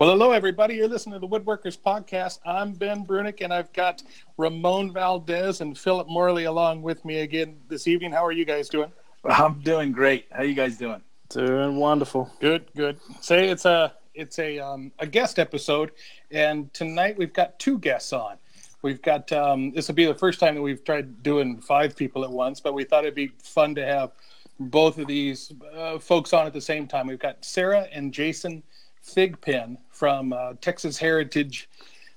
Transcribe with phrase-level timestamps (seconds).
[0.00, 0.76] Well, hello, everybody.
[0.76, 2.38] You're listening to the Woodworkers Podcast.
[2.46, 4.02] I'm Ben Brunick, and I've got
[4.38, 8.10] Ramon Valdez and Philip Morley along with me again this evening.
[8.10, 8.90] How are you guys doing?
[9.26, 10.24] I'm doing great.
[10.32, 11.02] How you guys doing?
[11.28, 12.32] Doing wonderful.
[12.40, 12.98] Good, good.
[13.20, 15.90] Say it's a it's a um, a guest episode,
[16.30, 18.38] and tonight we've got two guests on.
[18.80, 22.24] We've got um, this will be the first time that we've tried doing five people
[22.24, 24.12] at once, but we thought it'd be fun to have
[24.58, 27.06] both of these uh, folks on at the same time.
[27.06, 28.62] We've got Sarah and Jason
[29.04, 31.68] Thigpen from uh, Texas Heritage.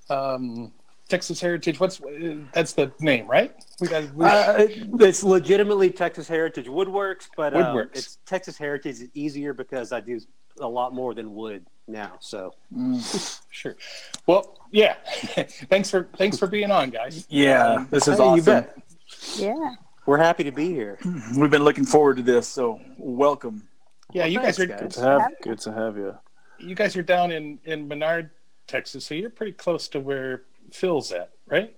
[0.09, 0.71] Um,
[1.09, 1.79] Texas Heritage.
[1.79, 2.01] What's
[2.53, 3.53] that's the name, right?
[3.79, 4.13] We got.
[4.13, 4.25] We...
[4.25, 4.67] Uh,
[4.99, 7.95] it's legitimately Texas Heritage Woodworks, but um, Woodworks.
[7.95, 10.19] it's Texas Heritage is easier because I do
[10.59, 12.13] a lot more than wood now.
[12.19, 13.75] So mm, sure.
[14.27, 14.95] Well, yeah.
[15.69, 17.27] thanks for thanks for being on, guys.
[17.29, 18.65] Yeah, um, this is hey, awesome.
[19.35, 19.75] Yeah,
[20.05, 20.97] we're happy to be here.
[21.37, 23.67] We've been looking forward to this, so welcome.
[24.13, 24.79] Yeah, well, you thanks, guys are guys.
[24.79, 25.31] good to have.
[25.41, 26.17] Good to have you
[26.63, 28.29] you guys are down in in Menard,
[28.67, 31.75] Texas, so you're pretty close to where Phil's at, right?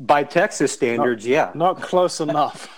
[0.00, 1.50] By Texas standards, not, yeah.
[1.56, 2.68] Not close enough.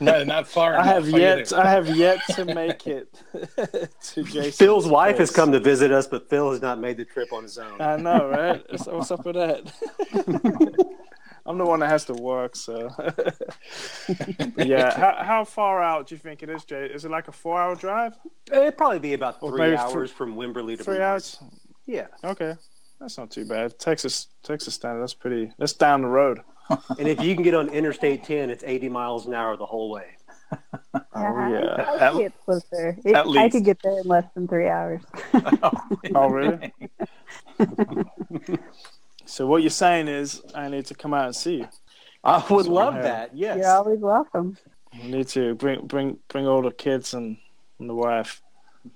[0.00, 0.72] no, not far.
[0.72, 0.86] Enough.
[0.86, 1.52] I enough have yet.
[1.52, 3.14] I have yet to make it
[4.02, 4.52] to Jason.
[4.52, 7.42] Phil's wife has come to visit us, but Phil has not made the trip on
[7.42, 7.78] his own.
[7.78, 8.64] I know, right?
[8.80, 10.96] So what's up with that?
[11.46, 12.90] I'm the one that has to work, so
[14.56, 14.98] yeah.
[14.98, 16.86] How, how, far out do you think it is, Jay?
[16.86, 18.14] Is it like a four-hour drive?
[18.50, 21.38] It'd probably be about three hours from Wimberley to three hours.
[21.86, 22.06] Yeah.
[22.24, 22.54] Okay,
[23.00, 23.78] that's not too bad.
[23.78, 25.02] Texas, Texas standard.
[25.02, 25.52] That's pretty.
[25.58, 26.40] That's down the road.
[26.98, 29.90] and if you can get on Interstate 10, it's 80 miles an hour the whole
[29.90, 30.16] way.
[30.52, 30.58] oh
[31.14, 32.96] yeah, I, I get closer.
[33.04, 33.38] It, at least.
[33.38, 35.02] I could get there in less than three hours.
[36.14, 36.72] oh really?
[39.26, 41.68] So what you're saying is, I need to come out and see you.
[42.24, 43.36] I would love that.
[43.36, 44.56] Yes, you're always welcome.
[44.92, 47.36] You need to bring bring bring all the kids and,
[47.78, 48.42] and the wife.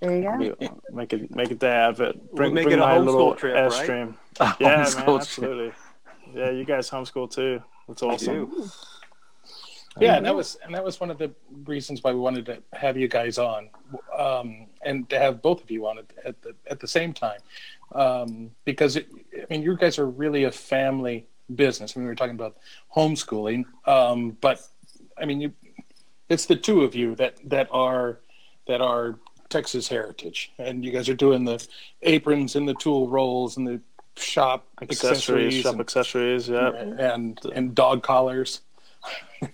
[0.00, 0.80] There you go.
[0.92, 2.34] Make it make a day out of it.
[2.34, 4.14] Bring, we'll make bring it a homeschool trip, airstream.
[4.40, 4.56] right?
[4.60, 5.72] Yeah, man, absolutely.
[6.34, 7.62] Yeah, you guys homeschool too.
[7.88, 8.70] That's awesome.
[9.98, 11.32] Yeah, and that was and that was one of the
[11.64, 13.68] reasons why we wanted to have you guys on,
[14.16, 17.40] um, and to have both of you on at the at the same time,
[17.92, 21.96] um, because it, I mean you guys are really a family business.
[21.96, 22.56] I mean we were talking about
[22.94, 24.60] homeschooling, um, but
[25.18, 25.52] I mean you,
[26.28, 28.20] it's the two of you that that are
[28.66, 29.18] that are
[29.48, 31.64] Texas heritage, and you guys are doing the
[32.02, 33.80] aprons and the tool rolls and the
[34.16, 38.60] shop accessories, accessories shop and, accessories, yeah, and, and and dog collars
[39.42, 39.52] if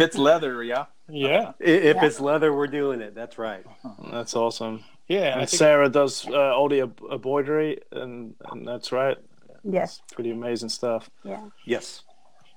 [0.00, 0.86] it's leather, yeah.
[1.08, 1.52] Yeah.
[1.60, 2.04] If yeah.
[2.04, 3.14] it's leather, we're doing it.
[3.14, 3.64] That's right.
[4.10, 4.84] That's awesome.
[5.08, 5.40] Yeah.
[5.40, 9.18] And Sarah does uh, all the embroidery, and, and that's right.
[9.62, 10.00] Yes.
[10.04, 11.10] It's pretty amazing stuff.
[11.24, 11.48] Yeah.
[11.64, 12.02] Yes.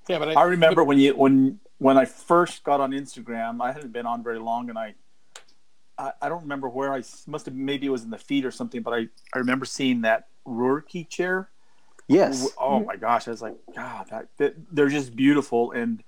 [0.07, 3.61] Yeah, but I, I remember but, when you when when I first got on Instagram,
[3.61, 4.95] I hadn't been on very long, and I
[5.97, 8.51] I, I don't remember where I must have maybe it was in the feed or
[8.51, 11.50] something, but I I remember seeing that Roorkee chair
[12.11, 12.49] Yes.
[12.57, 16.03] Oh my gosh, I was like, God, that, that, they're just beautiful, and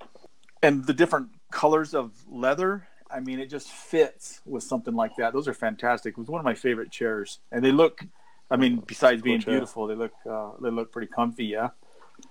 [0.62, 2.88] and the different colors of leather.
[3.10, 5.34] I mean, it just fits with something like that.
[5.34, 6.14] Those are fantastic.
[6.14, 8.06] It was one of my favorite chairs, and they look.
[8.52, 11.46] I mean, besides being cool beautiful, they look uh, they look pretty comfy.
[11.46, 11.70] Yeah.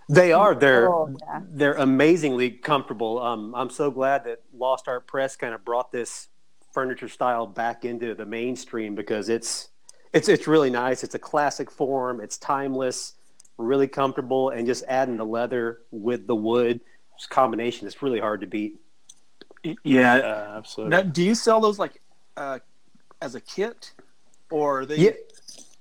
[0.09, 0.55] They are.
[0.55, 1.41] They're oh, yeah.
[1.49, 3.21] they're amazingly comfortable.
[3.21, 6.28] Um, I'm so glad that Lost Art Press kind of brought this
[6.72, 9.69] furniture style back into the mainstream because it's
[10.12, 11.05] it's it's really nice.
[11.05, 12.21] It's a classic form.
[12.21, 13.15] It's timeless
[13.58, 16.80] really comfortable, and just adding the leather with the wood
[17.28, 18.78] combination is really hard to beat.
[19.84, 20.96] Yeah, uh, absolutely.
[20.96, 22.00] Now, do you sell those like
[22.36, 22.58] uh,
[23.20, 23.92] as a kit,
[24.50, 25.10] or are they yeah.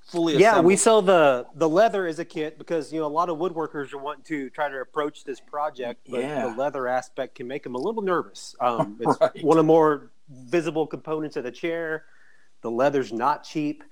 [0.05, 0.37] fully?
[0.37, 3.37] Yeah, we sell the the leather as a kit because you know a lot of
[3.37, 6.47] woodworkers are wanting to try to approach this project, but yeah.
[6.47, 8.55] the leather aspect can make them a little nervous.
[8.59, 9.43] Um, it's right.
[9.43, 12.05] one of the more visible components of the chair.
[12.61, 13.83] The leather's not cheap,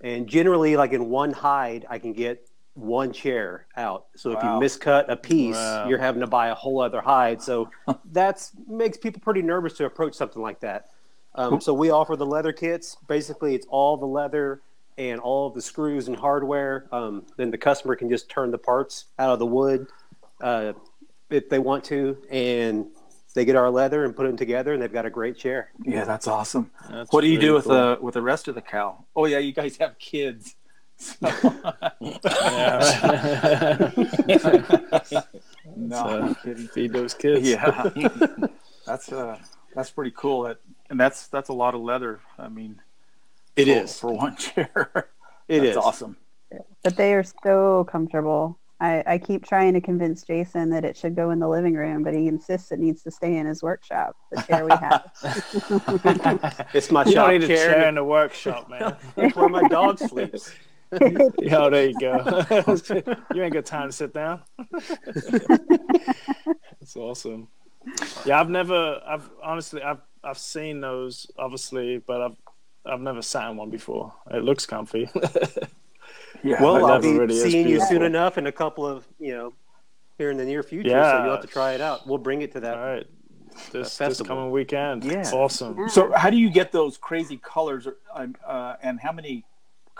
[0.00, 4.06] and generally, like in one hide, I can get one chair out.
[4.16, 4.36] So wow.
[4.36, 5.88] if you miscut a piece, wow.
[5.88, 7.42] you're having to buy a whole other hide.
[7.42, 7.70] So
[8.12, 10.88] that's makes people pretty nervous to approach something like that.
[11.34, 12.96] Um, so we offer the leather kits.
[13.08, 14.60] Basically, it's all the leather
[14.98, 16.86] and all of the screws and hardware.
[16.92, 19.86] Um, then the customer can just turn the parts out of the wood
[20.42, 20.72] uh,
[21.30, 22.86] if they want to, and
[23.34, 25.70] they get our leather and put them together, and they've got a great chair.
[25.84, 26.70] Yeah, that's awesome.
[26.90, 27.72] That's what do you do with cool.
[27.72, 29.04] the with the rest of the cow?
[29.16, 30.56] Oh yeah, you guys have kids.
[31.02, 31.16] So,
[35.76, 36.34] no,
[36.72, 37.48] feed those kids.
[37.48, 37.90] Yeah,
[38.86, 39.38] that's uh,
[39.74, 40.42] that's pretty cool.
[40.42, 40.58] That
[40.90, 42.20] and that's that's a lot of leather.
[42.38, 42.80] I mean,
[43.56, 45.08] it for, is for one chair.
[45.48, 46.16] It that's is awesome.
[46.84, 48.58] But they are so comfortable.
[48.78, 52.02] I, I keep trying to convince Jason that it should go in the living room,
[52.02, 54.16] but he insists it needs to stay in his workshop.
[54.32, 56.68] The chair we have.
[56.74, 57.70] it's my you shop don't need chair.
[57.70, 58.96] a chair in the workshop, man.
[59.16, 60.52] It's where my dog sleeps.
[61.00, 62.44] oh, there you go.
[63.34, 64.42] you ain't got time to sit down.
[66.80, 67.48] That's awesome.
[68.24, 69.00] Yeah, I've never.
[69.06, 72.36] I've honestly, I've I've seen those obviously, but I've
[72.84, 74.12] I've never sat in one before.
[74.30, 75.08] It looks comfy.
[76.44, 79.52] Yeah, well, I'll be really seeing you soon enough in a couple of you know
[80.18, 80.90] here in the near future.
[80.90, 81.18] Yeah.
[81.18, 82.06] So you'll have to try it out.
[82.06, 82.76] We'll bring it to that.
[82.76, 83.06] All right.
[83.70, 85.04] This, this coming weekend.
[85.04, 85.30] Yeah.
[85.32, 85.88] Awesome.
[85.88, 89.44] So how do you get those crazy colors um, uh, and how many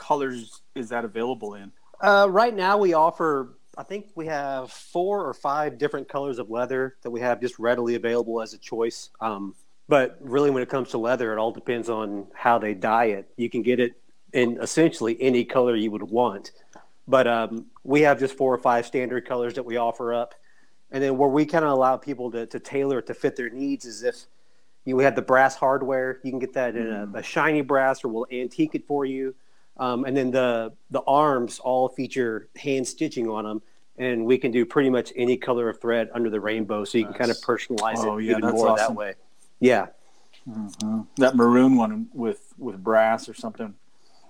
[0.03, 1.73] colors is that available in?
[2.01, 6.51] Uh, right now we offer I think we have four or five different colors of
[6.51, 9.09] leather that we have just readily available as a choice.
[9.21, 9.55] Um,
[9.89, 13.31] but really, when it comes to leather, it all depends on how they dye it.
[13.37, 13.95] You can get it
[14.33, 16.53] in essentially any color you would want.
[17.09, 20.35] But um, we have just four or five standard colors that we offer up.
[20.91, 23.49] And then where we kind of allow people to, to tailor it to fit their
[23.49, 24.27] needs is if
[24.85, 28.09] you have the brass hardware, you can get that in a, a shiny brass or
[28.09, 29.35] we'll antique it for you.
[29.77, 33.63] Um, and then the, the arms all feature hand stitching on them.
[33.99, 36.85] And we can do pretty much any color of thread under the rainbow.
[36.85, 37.13] So you nice.
[37.13, 38.95] can kind of personalize oh, it yeah, even more awesome.
[38.95, 39.15] that way.
[39.61, 39.89] Yeah.
[40.49, 41.03] Mm-hmm.
[41.19, 43.75] That maroon one with, with brass or something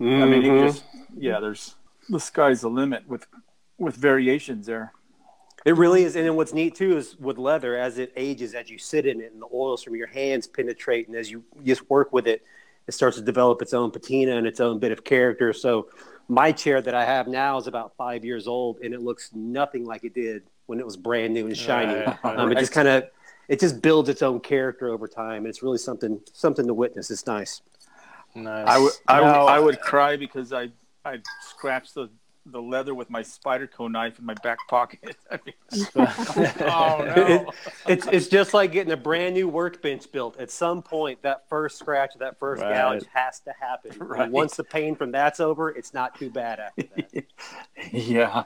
[0.03, 0.23] Mm-hmm.
[0.23, 0.67] I mean, mm-hmm.
[0.67, 0.85] just
[1.17, 1.77] yeah, there's
[2.09, 3.27] the sky's the limit with
[3.79, 4.93] with variations there.
[5.65, 8.69] It really is, and then what's neat too is with leather, as it ages, as
[8.69, 11.89] you sit in it, and the oils from your hands penetrate, and as you just
[11.89, 12.43] work with it,
[12.87, 15.53] it starts to develop its own patina and its own bit of character.
[15.53, 15.89] So,
[16.29, 19.85] my chair that I have now is about five years old, and it looks nothing
[19.85, 21.95] like it did when it was brand new and shiny.
[21.95, 22.39] Right, right.
[22.39, 23.05] Um, it just kind of
[23.49, 25.47] it just builds its own character over time.
[25.47, 27.11] It's really something something to witness.
[27.11, 27.61] It's nice.
[28.35, 28.67] Nice.
[28.67, 30.71] I would I, now, I would cry because I
[31.05, 32.09] I scratched the
[32.47, 35.17] the leather with my Spyderco knife in my back pocket.
[35.31, 37.15] I mean, oh no!
[37.17, 37.49] It,
[37.87, 40.39] it's it's just like getting a brand new workbench built.
[40.39, 42.75] At some point, that first scratch, that first right.
[42.75, 43.93] gouge has to happen.
[43.99, 44.31] Right.
[44.31, 47.25] once the pain from that's over, it's not too bad after that.
[47.93, 48.45] yeah.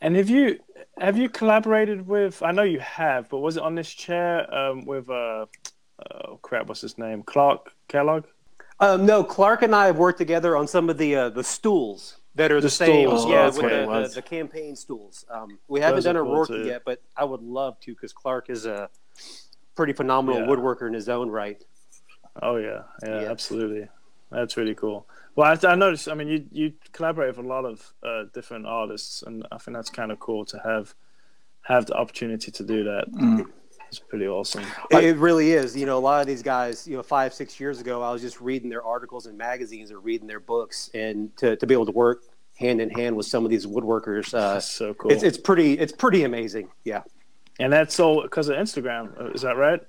[0.00, 0.58] And have you
[0.98, 2.42] have you collaborated with?
[2.42, 5.46] I know you have, but was it on this chair um, with uh,
[6.10, 7.22] oh crap, what's his name?
[7.22, 8.24] Clark Kellogg.
[8.78, 12.18] Um, no, Clark and I have worked together on some of the uh, the stools
[12.36, 13.08] that are the, the same.
[13.08, 13.28] Stools.
[13.28, 15.24] Yeah, with the, the, the, campaign stools.
[15.28, 18.50] Um, we haven't done a cool Roorkee yet, but I would love to because Clark
[18.50, 18.88] is a
[19.74, 20.46] pretty phenomenal yeah.
[20.46, 21.62] woodworker in his own right.
[22.42, 22.82] Oh yeah.
[23.02, 23.88] yeah, yeah, absolutely.
[24.30, 25.06] That's really cool.
[25.34, 26.08] Well, I, I, noticed.
[26.08, 29.76] I mean, you you collaborate with a lot of uh, different artists, and I think
[29.76, 30.94] that's kind of cool to have
[31.62, 33.10] have the opportunity to do that.
[33.12, 33.46] Mm.
[33.88, 34.64] It's pretty awesome.
[34.90, 35.76] It really is.
[35.76, 38.20] You know, a lot of these guys, you know, five, six years ago, I was
[38.20, 41.86] just reading their articles in magazines or reading their books, and to, to be able
[41.86, 42.22] to work
[42.56, 45.12] hand in hand with some of these woodworkers, uh, so cool.
[45.12, 45.78] It's, it's pretty.
[45.78, 46.68] It's pretty amazing.
[46.84, 47.02] Yeah.
[47.58, 49.18] And that's all because of Instagram.
[49.18, 49.80] Uh, is that right?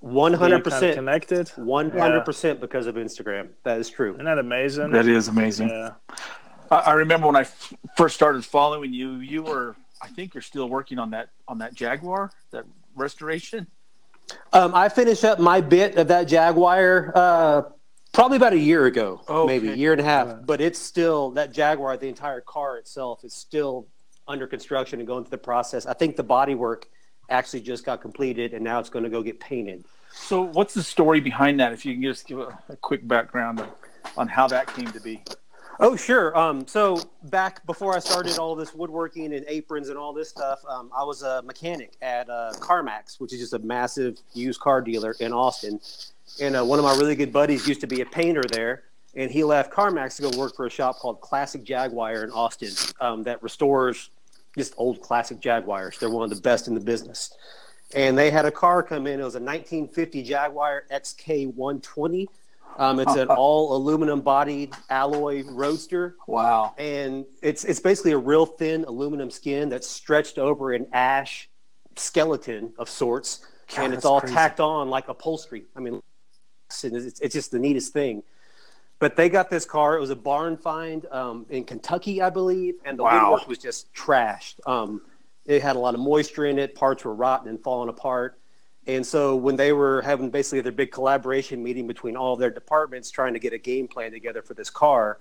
[0.00, 1.48] One hundred percent connected.
[1.56, 3.50] One hundred percent because of Instagram.
[3.64, 4.14] That is true.
[4.14, 4.90] Isn't that amazing?
[4.90, 5.68] That is amazing.
[5.68, 5.90] Yeah.
[6.70, 9.16] I, I remember when I f- first started following you.
[9.16, 13.66] You were, I think, you're still working on that on that Jaguar, that restoration?
[14.52, 17.62] Um, I finished up my bit of that Jaguar uh,
[18.12, 20.44] probably about a year ago, maybe a year and a half.
[20.44, 21.96] But it's still that Jaguar.
[21.96, 23.88] The entire car itself is still
[24.28, 25.86] under construction and going through the process.
[25.86, 26.86] I think the body work
[27.28, 29.84] actually just got completed, and now it's going to go get painted.
[30.12, 31.72] So, what's the story behind that?
[31.72, 33.68] If you can just give a, a quick background on,
[34.16, 35.22] on how that came to be.
[35.84, 36.38] Oh, sure.
[36.38, 40.60] Um, so back before I started all this woodworking and aprons and all this stuff,
[40.68, 44.80] um, I was a mechanic at uh, CarMax, which is just a massive used car
[44.80, 45.80] dealer in Austin.
[46.40, 48.84] And uh, one of my really good buddies used to be a painter there,
[49.16, 52.70] and he left CarMax to go work for a shop called Classic Jaguar in Austin
[53.00, 54.10] um, that restores
[54.56, 55.98] just old classic Jaguars.
[55.98, 57.34] They're one of the best in the business.
[57.92, 59.18] And they had a car come in.
[59.18, 62.28] It was a 1950 Jaguar XK 120
[62.76, 66.16] um, it's an all aluminum bodied alloy roadster.
[66.26, 66.74] Wow.
[66.78, 71.48] And it's it's basically a real thin aluminum skin that's stretched over an ash
[71.96, 73.46] skeleton of sorts.
[73.74, 74.34] God, and it's all crazy.
[74.34, 75.64] tacked on like upholstery.
[75.76, 76.02] I mean,
[76.82, 78.22] it's, it's just the neatest thing.
[78.98, 79.96] But they got this car.
[79.96, 83.32] It was a barn find um, in Kentucky, I believe, and the wow.
[83.32, 84.64] woodwork was just trashed.
[84.64, 85.02] Um,
[85.44, 86.74] it had a lot of moisture in it.
[86.76, 88.38] Parts were rotten and falling apart.
[88.86, 93.10] And so when they were having basically their big collaboration meeting between all their departments,
[93.10, 95.18] trying to get a game plan together for this car,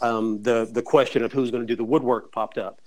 [0.00, 2.80] um, the the question of who's going to do the woodwork popped up.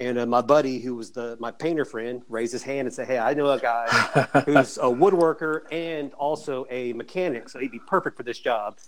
[0.00, 3.06] And uh, my buddy, who was the my painter friend, raised his hand and said,
[3.06, 3.86] "Hey, I know a guy
[4.44, 8.78] who's a woodworker and also a mechanic, so he'd be perfect for this job."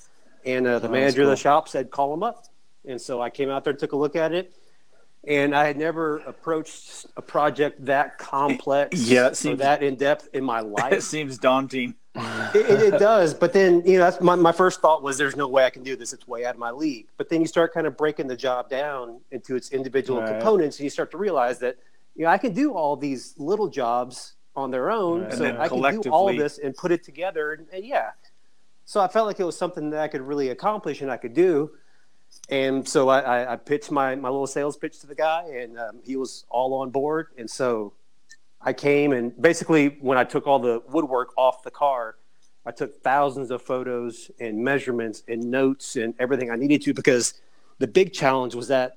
[0.45, 1.31] And uh, the oh, manager cool.
[1.31, 2.47] of the shop said, "Call him up."
[2.85, 4.55] And so I came out there and took a look at it
[5.25, 10.45] and I had never approached a project that complex, yeah, seems, that in depth in
[10.45, 10.93] my life.
[10.93, 11.95] It seems daunting.
[12.17, 15.47] it, it, does, but then you know, that's my, my first thought was, "There's no
[15.47, 16.13] way I can do this.
[16.13, 18.69] It's way out of my league." But then you start kind of breaking the job
[18.69, 20.31] down into its individual right.
[20.31, 21.77] components, and you start to realize that
[22.17, 25.33] you know I can do all these little jobs on their own, right.
[25.33, 28.11] so I can do all of this and put it together, and, and yeah.
[28.87, 31.33] So I felt like it was something that I could really accomplish and I could
[31.33, 31.71] do.
[32.51, 36.01] And so I, I, pitched my, my little sales pitch to the guy, and um,
[36.05, 37.29] he was all on board.
[37.39, 37.93] And so
[38.61, 42.17] I came, and basically, when I took all the woodwork off the car,
[42.67, 47.35] I took thousands of photos and measurements and notes and everything I needed to because
[47.79, 48.97] the big challenge was that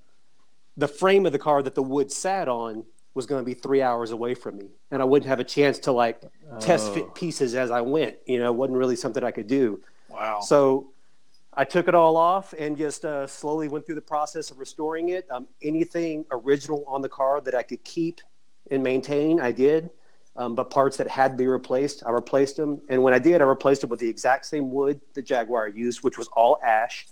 [0.75, 2.83] the frame of the car that the wood sat on
[3.13, 5.77] was going to be three hours away from me, and I wouldn't have a chance
[5.79, 6.59] to like oh.
[6.59, 7.11] test fit oh.
[7.11, 8.15] pieces as I went.
[8.25, 9.79] You know, it wasn't really something I could do.
[10.09, 10.41] Wow.
[10.41, 10.92] So
[11.55, 15.09] I took it all off and just uh, slowly went through the process of restoring
[15.09, 15.27] it.
[15.29, 18.21] Um, anything original on the car that I could keep
[18.71, 19.89] and maintain, I did.
[20.35, 22.81] Um, but parts that had to be replaced, I replaced them.
[22.89, 26.03] And when I did, I replaced them with the exact same wood the Jaguar used,
[26.03, 27.05] which was all ash.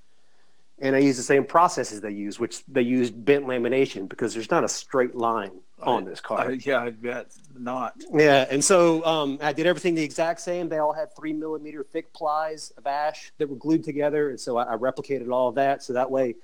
[0.79, 4.49] And I used the same processes they use, which they used bent lamination because there's
[4.49, 5.51] not a straight line
[5.83, 6.49] on this car.
[6.49, 7.95] I, yeah, I bet not.
[8.13, 10.69] Yeah, and so um, I did everything the exact same.
[10.69, 14.57] They all had three millimeter thick plies of ash that were glued together, and so
[14.57, 15.83] I, I replicated all of that.
[15.83, 16.35] So that way,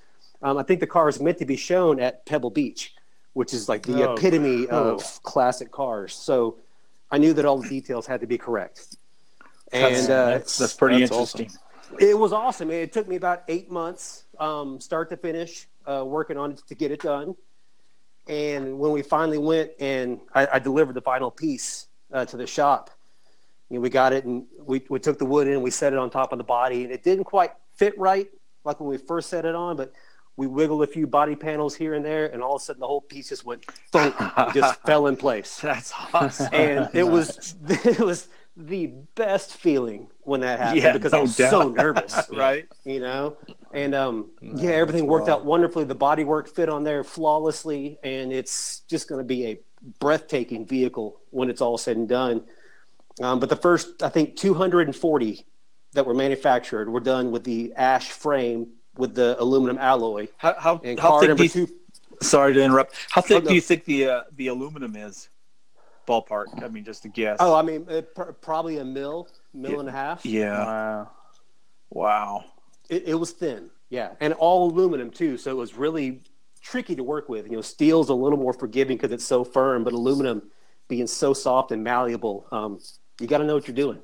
[0.41, 2.93] um, I think the car is meant to be shown at Pebble Beach,
[3.33, 4.95] which is like the oh, epitome oh.
[4.95, 6.13] of classic cars.
[6.13, 6.57] So
[7.11, 8.95] I knew that all the details had to be correct.
[9.71, 11.47] And that's, uh, that's, that's pretty that's interesting.
[11.47, 11.97] Awesome.
[11.99, 12.69] It was awesome.
[12.69, 16.75] It took me about eight months, um, start to finish, uh, working on it to
[16.75, 17.35] get it done.
[18.27, 22.47] And when we finally went and I, I delivered the final piece uh, to the
[22.47, 22.89] shop,
[23.69, 25.93] you know, we got it and we, we took the wood in and we set
[25.93, 26.83] it on top of the body.
[26.83, 28.27] And it didn't quite fit right
[28.63, 29.93] like when we first set it on, but
[30.35, 32.87] we wiggled a few body panels here and there, and all of a sudden the
[32.87, 34.15] whole piece just went thunk,
[34.53, 35.59] just fell in place.
[35.59, 36.49] That's awesome.
[36.53, 41.21] And it was it was the best feeling when that happened yeah, because no I
[41.21, 41.49] was doubt.
[41.49, 42.67] so nervous, right?
[42.83, 43.37] You know,
[43.71, 45.85] and um, yeah, everything worked out wonderfully.
[45.85, 49.59] The body work fit on there flawlessly, and it's just going to be a
[49.99, 52.43] breathtaking vehicle when it's all said and done.
[53.21, 55.45] Um, but the first, I think, 240
[55.93, 58.67] that were manufactured were done with the ash frame
[58.97, 60.27] with the aluminum alloy.
[60.35, 61.69] How how, how thick do you, two,
[62.21, 62.95] Sorry to interrupt.
[63.11, 65.29] How thick oh, do you think the uh, the aluminum is?
[66.07, 66.63] ballpark.
[66.63, 67.37] I mean, just a guess.
[67.39, 69.79] Oh, I mean, it, pr- probably a mill, mill yeah.
[69.79, 70.25] and a half.
[70.25, 70.65] Yeah.
[70.65, 71.11] Wow.
[71.89, 72.45] Wow.
[72.89, 73.69] It, it, was thin.
[73.89, 76.21] Yeah, and all aluminum too, so it was really
[76.61, 77.45] tricky to work with.
[77.45, 80.43] You know, steel's a little more forgiving because it's so firm, but aluminum
[80.87, 82.79] being so soft and malleable, um,
[83.19, 83.99] you got to know what you're doing.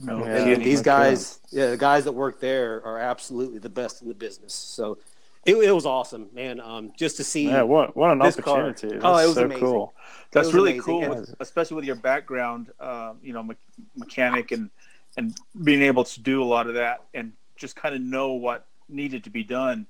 [0.00, 4.00] No, yeah, and these guys, yeah, the guys that work there are absolutely the best
[4.02, 4.54] in the business.
[4.54, 4.98] So
[5.44, 6.58] it, it was awesome, man.
[6.58, 7.48] Um, just to see.
[7.48, 8.98] Yeah, what what an opportunity!
[8.98, 9.14] Car.
[9.14, 9.62] Oh, it was so amazing.
[9.62, 9.94] cool.
[10.32, 10.84] That's really amazing.
[10.84, 13.56] cool, with, especially with your background, uh, you know, me-
[13.94, 14.70] mechanic and
[15.16, 18.66] and being able to do a lot of that and just kind of know what
[18.88, 19.86] needed to be done.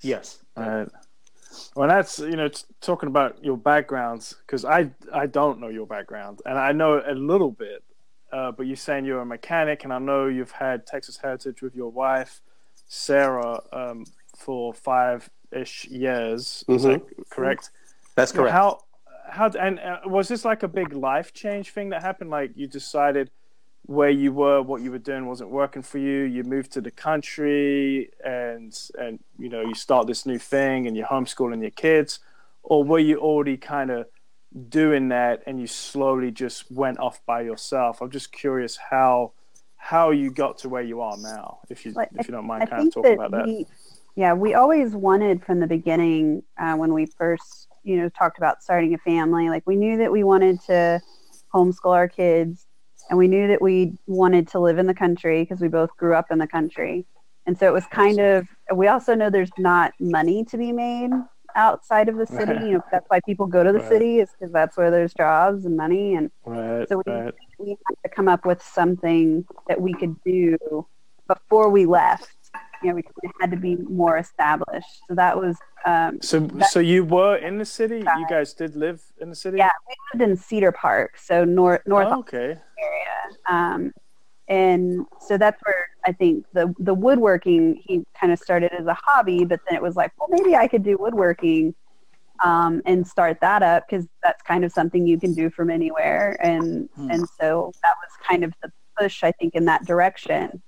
[0.00, 0.38] Yes.
[0.56, 0.88] Right.
[1.76, 2.48] Well, that's you know
[2.80, 7.14] talking about your backgrounds because I I don't know your background and I know a
[7.14, 7.84] little bit,
[8.32, 11.76] uh, but you're saying you're a mechanic and I know you've had Texas Heritage with
[11.76, 12.42] your wife,
[12.88, 13.60] Sarah.
[13.72, 14.04] Um,
[14.36, 16.64] for five ish years.
[16.68, 16.74] Mm-hmm.
[16.74, 17.70] Is that correct?
[18.14, 18.52] That's correct.
[18.52, 18.80] How
[19.28, 22.30] how and uh, was this like a big life change thing that happened?
[22.30, 23.30] Like you decided
[23.86, 26.22] where you were, what you were doing wasn't working for you.
[26.22, 30.96] You moved to the country, and and you know you start this new thing, and
[30.96, 32.20] you're homeschooling your kids,
[32.62, 34.06] or were you already kind of
[34.68, 38.00] doing that, and you slowly just went off by yourself?
[38.00, 39.32] I'm just curious how
[39.76, 42.62] how you got to where you are now, if you well, if you don't mind,
[42.62, 43.46] I kind of talking about that.
[43.46, 43.66] We,
[44.16, 48.62] yeah, we always wanted from the beginning uh, when we first, you know, talked about
[48.62, 49.50] starting a family.
[49.50, 51.02] Like we knew that we wanted to
[51.52, 52.66] homeschool our kids,
[53.10, 56.14] and we knew that we wanted to live in the country because we both grew
[56.14, 57.06] up in the country.
[57.46, 58.46] And so it was kind of.
[58.74, 61.10] We also know there's not money to be made
[61.54, 62.52] outside of the city.
[62.52, 63.88] You know, that's why people go to the right.
[63.88, 66.14] city is because that's where there's jobs and money.
[66.14, 67.12] And right, so we,
[67.58, 70.86] we had to come up with something that we could do
[71.28, 72.43] before we left
[72.84, 75.02] you know, we had to be more established.
[75.08, 75.56] So that was.
[75.86, 77.98] Um, so, that, so you were in the city.
[77.98, 79.58] You guys did live in the city.
[79.58, 82.56] Yeah, we lived in Cedar Park, so north north oh, okay.
[82.78, 83.36] area.
[83.48, 83.92] Um,
[84.48, 88.96] and so that's where I think the the woodworking he kind of started as a
[89.02, 91.74] hobby, but then it was like, well, maybe I could do woodworking
[92.42, 96.36] um, and start that up because that's kind of something you can do from anywhere.
[96.40, 97.10] And hmm.
[97.10, 100.62] and so that was kind of the push, I think, in that direction.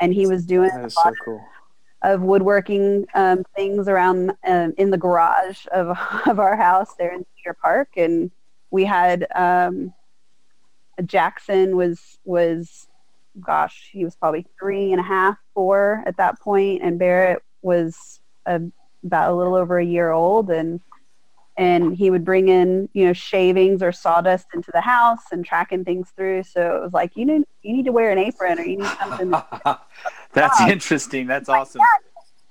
[0.00, 1.44] And he was doing that is so cool.
[2.02, 5.96] of woodworking um, things around um, in the garage of
[6.26, 8.30] of our house there in Cedar Park, and
[8.70, 9.92] we had um,
[11.04, 12.86] Jackson was was
[13.40, 18.20] gosh he was probably three and a half four at that point, and Barrett was
[18.46, 18.60] a,
[19.04, 20.80] about a little over a year old, and
[21.56, 25.84] and he would bring in you know shavings or sawdust into the house and tracking
[25.84, 26.42] things through.
[26.42, 28.90] So it was like you need you need to wear an apron or you need
[28.98, 29.30] something
[30.32, 31.26] that's interesting.
[31.26, 31.80] That's awesome.
[31.80, 31.88] Like,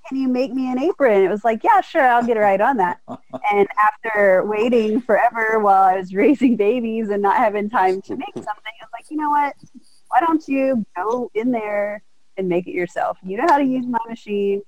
[0.07, 1.24] can you make me an apron?
[1.24, 3.00] It was like yeah sure i'll get right on that.
[3.51, 8.33] And after waiting forever while i was raising babies and not having time to make
[8.36, 9.53] something i was like you know what?
[10.10, 12.03] Why don't you go in there
[12.38, 13.17] and make it yourself?
[13.24, 14.62] You know how to use my machine.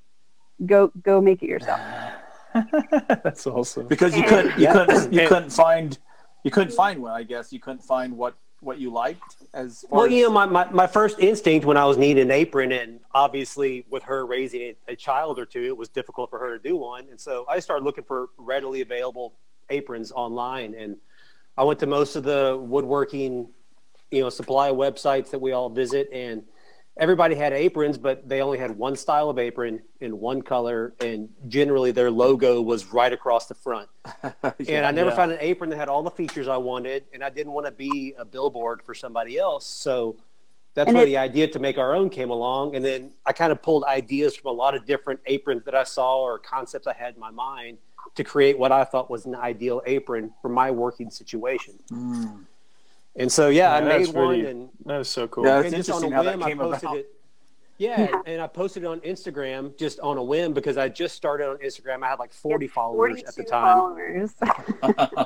[0.66, 2.16] Go go make it yourself ah.
[3.24, 3.88] That's awesome.
[3.88, 5.98] Because you couldn't, you couldn't, you couldn't find,
[6.44, 7.12] you couldn't find one.
[7.12, 7.52] I guess.
[7.52, 10.12] You couldn't find what what you liked as well as...
[10.12, 13.86] you know my, my, my first instinct when i was needing an apron and obviously
[13.92, 16.76] with her raising a, a, child or two it was difficult for her to do
[16.76, 17.06] one.
[17.12, 19.34] And so i started looking for readily available
[19.70, 20.74] aprons online.
[20.74, 20.98] And
[21.58, 23.50] i went to most of the woodworking
[24.12, 26.10] you know supply websites that we all visit.
[26.12, 26.44] And
[26.98, 31.30] everybody had aprons, but they only had one style of apron in one color, and
[31.48, 33.90] generally their logo was right across the front.
[34.24, 35.16] yeah, and I never yeah.
[35.16, 37.72] found an apron that had all the features I wanted, and I didn't want to
[37.72, 39.66] be a billboard for somebody else.
[39.66, 40.16] So
[40.74, 42.76] that's and where it, the idea to make our own came along.
[42.76, 45.84] And then I kind of pulled ideas from a lot of different aprons that I
[45.84, 47.78] saw or concepts I had in my mind
[48.16, 51.80] to create what I thought was an ideal apron for my working situation.
[51.92, 52.46] Mm.
[53.16, 55.46] And so yeah, yeah I made one, really, and that was so cool.
[55.46, 56.98] Yeah, it's interesting how that came about.
[56.98, 57.12] It,
[57.78, 61.50] yeah, and I posted it on Instagram just on a whim because I just started
[61.50, 62.04] on Instagram.
[62.04, 63.78] I had like 40 followers at the time.
[63.78, 64.34] Followers.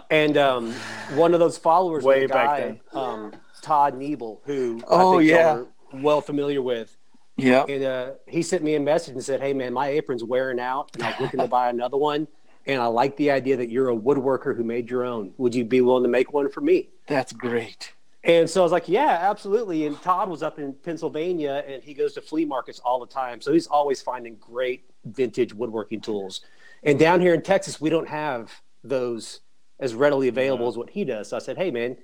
[0.10, 0.74] and um,
[1.14, 5.30] one of those followers Way was a guy, um, Todd Niebel, who oh, I think
[5.30, 5.54] yeah.
[5.54, 6.96] Are well familiar with.
[7.38, 7.64] Yeah.
[7.64, 10.90] And uh, he sent me a message and said, Hey, man, my apron's wearing out
[10.94, 12.28] and I was looking to buy another one.
[12.70, 15.34] And I like the idea that you're a woodworker who made your own.
[15.38, 16.90] Would you be willing to make one for me?
[17.08, 17.94] That's great.
[18.24, 19.88] And so I was like, yeah, absolutely.
[19.88, 23.42] And Todd was up in Pennsylvania and he goes to flea markets all the time.
[23.42, 26.42] So he's always finding great vintage woodworking tools.
[26.84, 28.52] And down here in Texas, we don't have
[28.84, 29.40] those
[29.80, 30.70] as readily available yeah.
[30.70, 31.30] as what he does.
[31.30, 31.98] So I said, hey, man,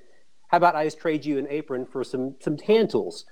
[0.47, 3.25] how about I just trade you an apron for some, some hand tools?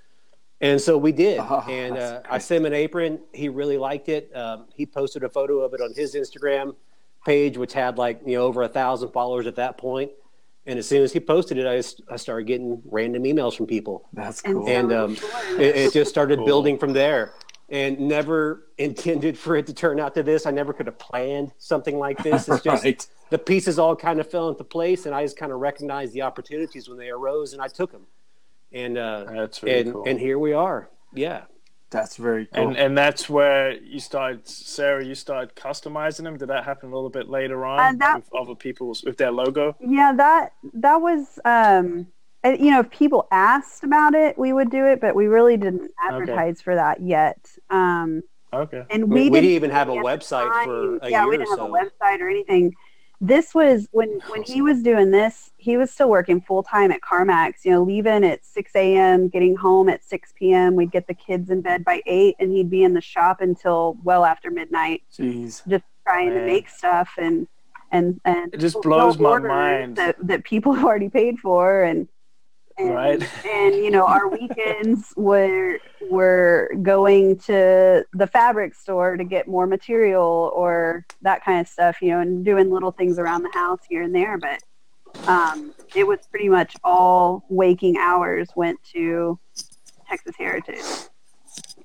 [0.62, 1.39] And so we did.
[1.39, 3.21] Oh, and uh, I sent him an apron.
[3.34, 4.29] He really liked it.
[4.36, 6.75] Um, he posted a photo of it on his Instagram
[7.25, 10.12] page, which had like, you know, over a thousand followers at that point.
[10.65, 13.67] And as soon as he posted it, I, just, I started getting random emails from
[13.67, 14.07] people.
[14.13, 14.67] That's cool.
[14.69, 15.17] And um,
[15.59, 16.45] it, it, just started cool.
[16.45, 17.33] building from there.
[17.69, 20.45] And never intended for it to turn out to this.
[20.45, 22.47] I never could have planned something like this.
[22.47, 23.07] It's just right.
[23.29, 26.21] the pieces all kind of fell into place, and I just kind of recognized the
[26.21, 28.05] opportunities when they arose, and I took them.
[28.73, 30.03] And uh, that's really and, cool.
[30.05, 30.89] and here we are.
[31.13, 31.43] Yeah.
[31.93, 32.69] That's very cool.
[32.69, 35.06] And and that's where you started, Sarah.
[35.06, 36.38] You started customizing them.
[36.38, 39.32] Did that happen a little bit later on uh, that, with other people's with their
[39.32, 39.75] logo?
[39.79, 41.39] Yeah, that that was.
[41.45, 42.08] um
[42.45, 45.56] uh, you know, if people asked about it, we would do it, but we really
[45.56, 46.62] didn't advertise okay.
[46.62, 47.38] for that yet.
[47.69, 48.84] Um, okay.
[48.89, 51.51] And we, we, we didn't, even have a website for a yeah, year we didn't
[51.51, 51.73] have so.
[51.73, 52.73] a website or anything
[53.23, 56.99] this was when when he was doing this he was still working full time at
[56.99, 61.13] carmax you know leaving at 6 a.m getting home at 6 p.m we'd get the
[61.13, 65.03] kids in bed by 8 and he'd be in the shop until well after midnight
[65.17, 65.65] Jeez.
[65.67, 66.39] just trying Man.
[66.39, 67.47] to make stuff and
[67.93, 72.09] and and it just blows my mind that, that people have already paid for and
[72.77, 73.45] and, right.
[73.45, 79.67] and you know, our weekends were were going to the fabric store to get more
[79.67, 83.79] material or that kind of stuff, you know, and doing little things around the house
[83.89, 84.38] here and there.
[84.38, 84.62] But
[85.27, 89.39] um, it was pretty much all waking hours went to
[90.09, 91.09] Texas Heritage.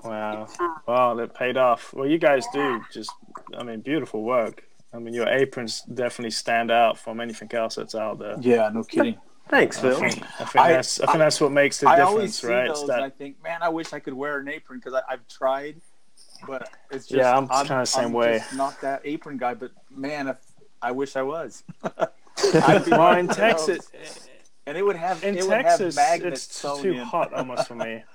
[0.02, 0.46] Wow.
[0.58, 1.92] Uh, wow, that paid off.
[1.92, 3.10] Well, you guys do just,
[3.56, 4.64] I mean, beautiful work.
[4.92, 8.36] I mean, your aprons definitely stand out from anything else that's out there.
[8.40, 9.18] Yeah, no kidding.
[9.48, 9.96] Thanks, Phil.
[9.96, 12.34] I think, I think I, that's I think that's what makes the I difference, always
[12.38, 12.68] see right?
[12.68, 13.02] Those that...
[13.02, 15.80] I think, man, I wish I could wear an apron because I've tried,
[16.46, 18.42] but it's just yeah, I'm, I'm kind of the same I'm way.
[18.54, 20.36] not that apron guy, but man, if,
[20.82, 21.64] I wish I was.
[22.90, 23.90] well, in Texas,
[24.66, 26.98] and it would have in it Texas, it's too in.
[26.98, 28.02] hot almost for me.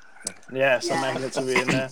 [0.53, 1.13] Yeah, some yeah.
[1.13, 1.89] magnets will be in there.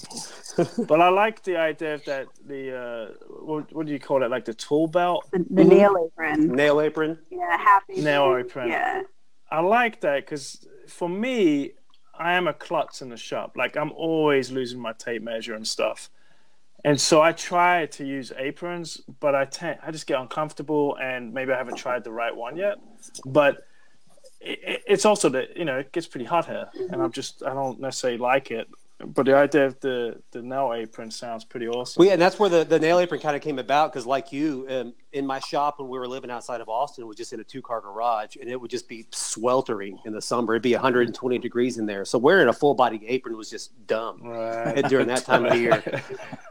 [0.87, 4.31] but I like the idea of that the uh, what, what do you call it?
[4.31, 7.17] Like the tool belt, the, the nail apron, nail apron.
[7.29, 8.03] Yeah, half apron.
[8.05, 8.69] nail apron.
[8.69, 9.01] Yeah.
[9.51, 11.73] I like that because for me,
[12.17, 13.53] I am a klutz in the shop.
[13.57, 16.09] Like I'm always losing my tape measure and stuff.
[16.83, 21.33] And so I try to use aprons, but I tend I just get uncomfortable and
[21.33, 22.77] maybe I haven't tried the right one yet.
[23.25, 23.67] But
[24.39, 27.53] it, it's also that you know it gets pretty hot here, and I'm just I
[27.53, 28.67] don't necessarily like it.
[29.05, 31.99] But the idea of the the nail apron sounds pretty awesome.
[31.99, 34.31] Well, yeah, and that's where the, the nail apron kind of came about because, like
[34.31, 37.39] you, um, in my shop when we were living outside of Austin, was just in
[37.39, 40.53] a two car garage, and it would just be sweltering in the summer.
[40.53, 44.21] It'd be 120 degrees in there, so wearing a full body apron was just dumb
[44.23, 44.83] right.
[44.89, 45.83] during that time of the year.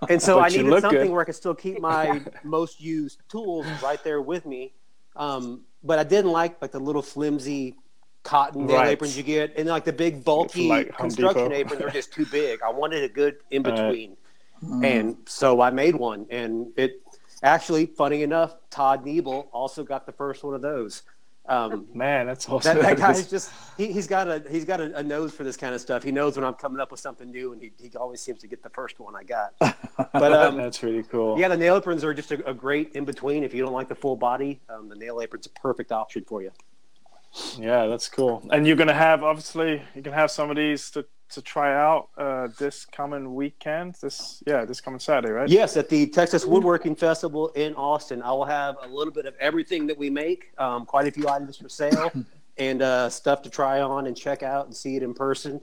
[0.08, 1.10] And so I needed something good.
[1.10, 4.72] where I could still keep my most used tools right there with me,
[5.14, 7.76] um, but I didn't like like the little flimsy
[8.22, 8.88] cotton nail right.
[8.88, 12.60] aprons you get, and like the big bulky like construction aprons are just too big.
[12.62, 14.16] I wanted a good in between,
[14.62, 17.02] uh, and so I made one, and it
[17.42, 21.02] actually, funny enough, Todd Niebel also got the first one of those.
[21.50, 22.76] Um, Man, that's awesome.
[22.76, 25.56] That, that guy's just he, has got a he's got a, a, nose for this
[25.56, 26.02] kind of stuff.
[26.04, 28.46] He knows when I'm coming up with something new, and he, he always seems to
[28.46, 29.54] get the first one I got.
[29.58, 31.38] But um, that's really cool.
[31.40, 33.42] Yeah, the nail aprons are just a, a, great in between.
[33.42, 36.40] If you don't like the full body, um, the nail apron's a perfect option for
[36.40, 36.52] you.
[37.58, 38.46] Yeah, that's cool.
[38.50, 42.08] And you're gonna have obviously you can have some of these to, to try out
[42.16, 43.96] uh, this coming weekend.
[44.00, 45.48] This yeah, this coming Saturday, right?
[45.48, 48.22] Yes, at the Texas Woodworking Festival in Austin.
[48.22, 51.28] I will have a little bit of everything that we make, um, quite a few
[51.28, 52.10] items for sale,
[52.58, 55.60] and uh, stuff to try on and check out and see it in person.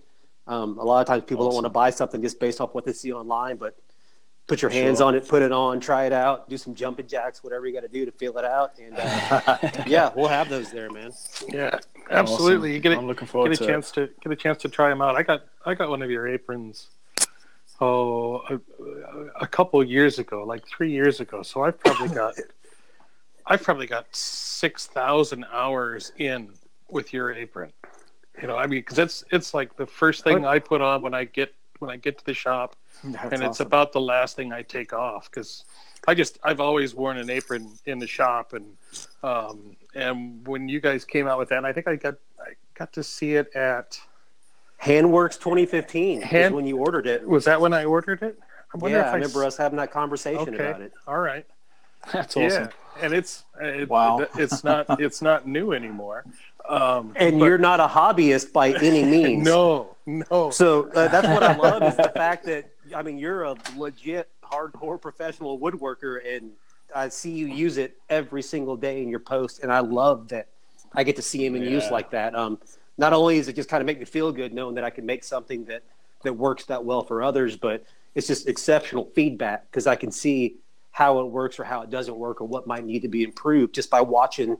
[0.47, 1.49] Um, a lot of times people awesome.
[1.49, 3.75] don't want to buy something just based off what they see online, but
[4.47, 5.07] put your hands sure.
[5.07, 7.81] on it, put it on, try it out, do some jumping jacks, whatever you got
[7.81, 8.73] to do to feel it out.
[8.79, 9.57] And uh,
[9.87, 11.11] yeah, we'll have those there, man.
[11.49, 11.77] Yeah,
[12.09, 12.69] absolutely.
[12.69, 12.73] Awesome.
[12.73, 13.93] You get a, I'm looking forward get a to chance it.
[13.93, 15.15] to get a chance to try them out.
[15.15, 16.87] I got I got one of your aprons.
[17.79, 18.59] Oh, a,
[19.41, 21.43] a couple years ago, like three years ago.
[21.43, 22.33] So I've probably got
[23.45, 26.53] I've probably got six thousand hours in
[26.89, 27.71] with your apron.
[28.41, 31.13] You know, I mean, because it's it's like the first thing I put on when
[31.13, 33.67] I get when I get to the shop that's and it's awesome.
[33.67, 35.65] about the last thing I take off because
[36.07, 38.65] I just I've always worn an apron in the shop and
[39.23, 42.93] um, and when you guys came out with that, I think I got I got
[42.93, 43.99] to see it at
[44.83, 47.27] Handworks 2015 Hand, when you ordered it.
[47.27, 48.39] Was that when I ordered it?
[48.73, 50.69] I yeah, I, I remember s- us having that conversation okay.
[50.69, 50.93] about it.
[51.07, 51.45] All right,
[52.11, 52.63] that's awesome.
[52.63, 52.69] Yeah,
[53.01, 54.19] and it's it, wow.
[54.19, 56.25] It, it's not it's not new anymore.
[56.69, 59.45] Um, and but, you're not a hobbyist by any means.
[59.45, 60.49] no, no.
[60.49, 64.29] So uh, that's what I love is the fact that I mean, you're a legit
[64.43, 66.51] hardcore professional woodworker, and
[66.95, 70.47] I see you use it every single day in your post, and I love that
[70.93, 71.69] I get to see him in yeah.
[71.69, 72.35] use like that.
[72.35, 72.59] Um,
[72.97, 75.05] not only does it just kind of make me feel good knowing that I can
[75.05, 75.83] make something that
[76.23, 80.55] that works that well for others, but it's just exceptional feedback because I can see
[80.91, 83.75] how it works or how it doesn't work or what might need to be improved
[83.75, 84.57] just by watching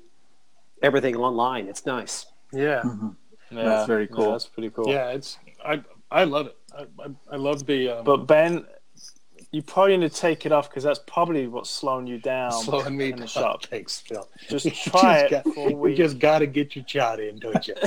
[0.82, 1.68] everything online.
[1.68, 2.26] It's nice.
[2.52, 2.82] Yeah.
[2.84, 3.10] Mm-hmm.
[3.52, 4.26] Yeah, that's very cool.
[4.26, 4.90] Yeah, that's pretty cool.
[4.90, 6.58] Yeah, it's I I love it.
[6.78, 6.86] I,
[7.32, 7.90] I, love the.
[7.90, 8.66] Um, but Ben,
[9.52, 12.52] you probably need to take it off because that's probably what's slowing you down.
[12.52, 13.66] Slowing me in the shop.
[13.66, 14.28] Thanks, Phil.
[14.50, 15.56] Just try just it.
[15.56, 17.76] Got, you just got to get your shot in, don't you?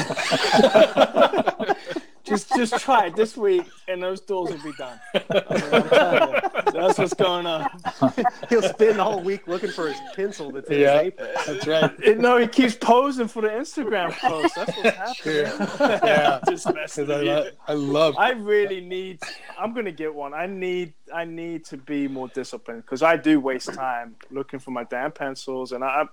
[2.31, 4.99] just just try it this week, and those doors will be done.
[5.13, 7.69] that's what's going on.
[8.49, 11.29] He'll spend the whole week looking for his pencil that's in yeah, his apron.
[11.47, 11.93] That's right.
[12.03, 14.55] It, no, he keeps posing for the Instagram post.
[14.55, 15.15] That's what's happening.
[15.15, 15.91] Sure.
[16.05, 17.11] Yeah, just messing.
[17.11, 18.17] I, love, I love.
[18.17, 19.21] I really need.
[19.59, 20.33] I'm gonna get one.
[20.33, 20.95] I need.
[21.13, 25.11] I need to be more disciplined because I do waste time looking for my damn
[25.11, 26.05] pencils, and I,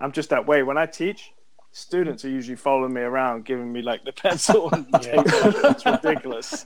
[0.00, 0.62] I'm just that way.
[0.62, 1.32] When I teach,
[1.76, 5.22] students are usually following me around, giving me like the pencil and yeah.
[5.26, 6.64] It's ridiculous.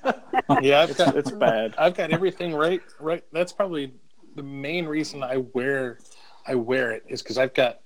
[0.62, 1.74] Yeah, it's, got, it's bad.
[1.76, 2.80] I've got everything right.
[3.00, 3.24] Right.
[3.32, 3.92] That's probably
[4.36, 5.98] the main reason I wear
[6.46, 7.80] I wear it is because I've got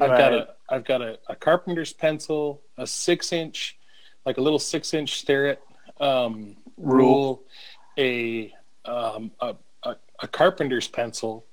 [0.00, 0.18] I've right.
[0.18, 3.76] got a I've got a, a, carpenter's pencil, a six inch,
[4.24, 5.60] like a little six inch Starrett
[6.00, 7.42] um, rule,
[7.98, 8.52] a,
[8.84, 11.44] um, a, a a carpenter's pencil,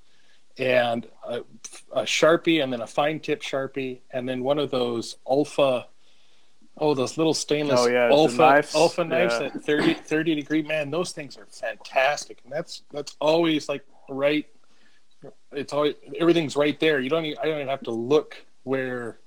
[0.58, 1.42] and a,
[1.94, 5.86] a, sharpie and then a fine tip sharpie and then one of those alpha
[6.78, 8.76] oh those little stainless oh, yeah, alpha knives.
[8.76, 9.48] alpha knives yeah.
[9.48, 14.48] at 30, 30 degree man those things are fantastic and that's that's always like right
[15.52, 19.20] it's always everything's right there you don't even, i don't even have to look where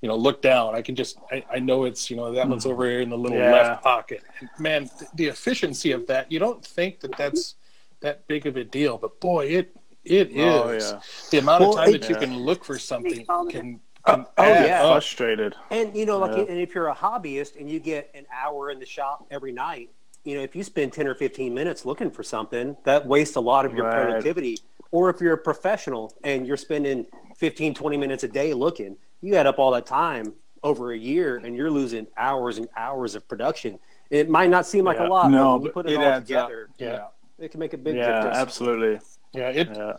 [0.00, 2.66] you know look down i can just i, I know it's you know that one's
[2.66, 3.52] over here in the little yeah.
[3.52, 7.54] left pocket and man the efficiency of that you don't think that that's
[8.00, 10.92] that big of a deal but boy it it oh, is.
[10.92, 11.00] Oh, yeah.
[11.30, 13.48] The amount well, of time it, that you can look for something can.
[13.48, 15.54] can uh, oh yeah, frustrated.
[15.70, 16.44] And you know, like, yeah.
[16.44, 19.90] and if you're a hobbyist and you get an hour in the shop every night,
[20.24, 23.40] you know, if you spend ten or fifteen minutes looking for something, that wastes a
[23.40, 24.02] lot of your right.
[24.02, 24.58] productivity.
[24.90, 27.04] Or if you're a professional and you're spending
[27.36, 31.38] 15, 20 minutes a day looking, you add up all that time over a year,
[31.38, 33.78] and you're losing hours and hours of production.
[34.10, 35.06] It might not seem like yeah.
[35.06, 36.76] a lot, no, but when you put it, it all together, up.
[36.78, 37.06] yeah,
[37.38, 38.36] it can make a big yeah, difference.
[38.36, 39.00] absolutely.
[39.34, 39.68] Yeah, it.
[39.74, 39.96] Yeah.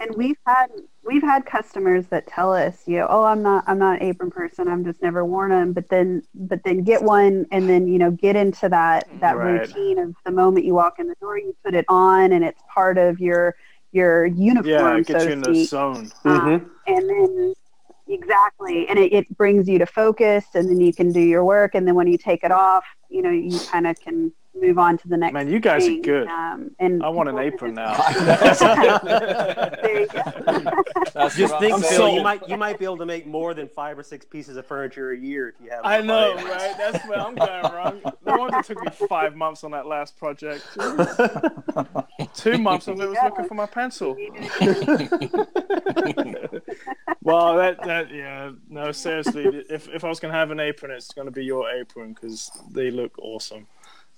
[0.00, 0.68] and we've had
[1.04, 4.30] we've had customers that tell us, you know, oh, I'm not I'm not an apron
[4.30, 4.68] person.
[4.68, 5.72] I'm just never worn them.
[5.72, 9.60] But then but then get one, and then you know get into that that right.
[9.60, 12.62] routine of the moment you walk in the door, you put it on, and it's
[12.72, 13.56] part of your
[13.92, 14.66] your uniform.
[14.66, 16.12] Yeah, it gets so you in the zone.
[16.24, 16.68] Um, mm-hmm.
[16.86, 17.54] And then
[18.08, 21.74] exactly, and it, it brings you to focus, and then you can do your work,
[21.74, 24.98] and then when you take it off, you know, you kind of can move on
[24.98, 25.32] to the next.
[25.32, 25.98] Man, you guys thing.
[26.00, 26.28] are good.
[26.28, 27.94] Um, and I want an apron now.
[28.12, 31.28] there you go.
[31.30, 34.02] Just think, Phil, you might you might be able to make more than five or
[34.02, 35.80] six pieces of furniture a year if you have.
[35.84, 36.74] I know, right?
[36.78, 38.00] That's where I'm going wrong.
[38.24, 40.66] No wonder it took me five months on that last project.
[42.34, 44.14] Two months of it was looking for my pencil.
[47.22, 51.12] well, that that yeah, no, seriously, if if I was gonna have an apron, it's
[51.12, 53.66] gonna be your apron because they look awesome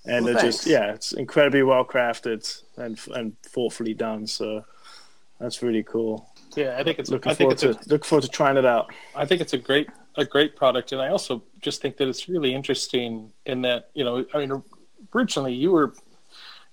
[0.06, 0.56] and well, they're thanks.
[0.58, 4.26] just yeah, it's incredibly well crafted and and thoughtfully done.
[4.26, 4.64] So
[5.38, 6.30] that's really cool.
[6.54, 7.10] Yeah, I think it's.
[7.10, 8.92] Looking I think forward it's to a, look forward to trying it out.
[9.14, 12.28] I think it's a great a great product, and I also just think that it's
[12.28, 14.62] really interesting in that you know, I mean,
[15.14, 15.92] originally you were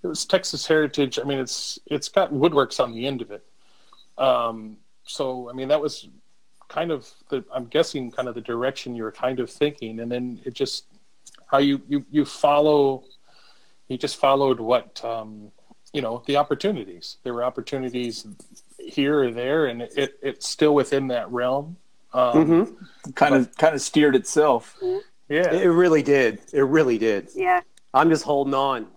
[0.04, 1.20] it was Texas Heritage.
[1.20, 3.44] I mean, it's it's got woodworks on the end of it.
[4.18, 6.08] Um, so I mean, that was
[6.68, 10.12] kind of the I'm guessing kind of the direction you were kind of thinking, and
[10.12, 10.86] then it just
[11.48, 13.04] how you you you follow
[13.94, 15.52] he just followed what um,
[15.94, 17.18] you know the opportunities.
[17.24, 18.26] There were opportunities
[18.80, 21.78] here or there, and it, it's still within that realm.
[22.12, 23.12] Um, mm-hmm.
[23.12, 24.76] Kind of kind of steered itself.
[25.30, 26.42] Yeah, it really did.
[26.52, 27.30] It really did.
[27.36, 27.62] Yeah,
[27.94, 28.88] I'm just holding on.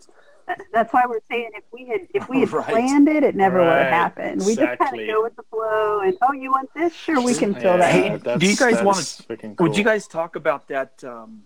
[0.73, 2.67] That's why we're saying if we had if we had right.
[2.67, 3.67] planned it, it never right.
[3.67, 4.47] would have happened.
[4.47, 6.95] We just kind of go with the flow, and oh, you want this?
[6.95, 8.39] Sure, we can fill yeah, that.
[8.39, 8.97] Do you guys want
[9.29, 9.37] to?
[9.37, 9.69] Cool.
[9.69, 11.05] Would you guys talk about that?
[11.05, 11.43] Um,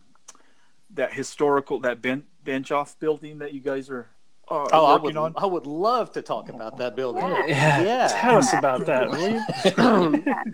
[1.00, 4.06] that historical that bench bench off building that you guys are
[4.50, 5.42] uh, oh, working I would, on?
[5.44, 7.22] I would love to talk about that building.
[7.22, 7.82] Yeah, yeah.
[7.82, 8.08] yeah.
[8.08, 9.40] tell us about that, will you?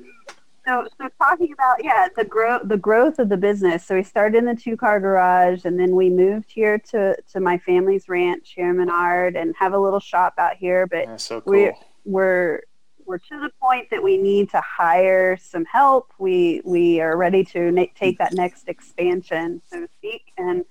[0.67, 3.85] so, so talking about yeah the growth the growth of the business.
[3.85, 7.41] So we started in the two car garage, and then we moved here to to
[7.41, 10.87] my family's ranch here in Menard, and have a little shop out here.
[10.87, 11.53] But so cool.
[11.53, 12.61] we're we're
[13.07, 16.13] we're to the point that we need to hire some help.
[16.19, 20.65] We we are ready to na- take that next expansion, so to speak, and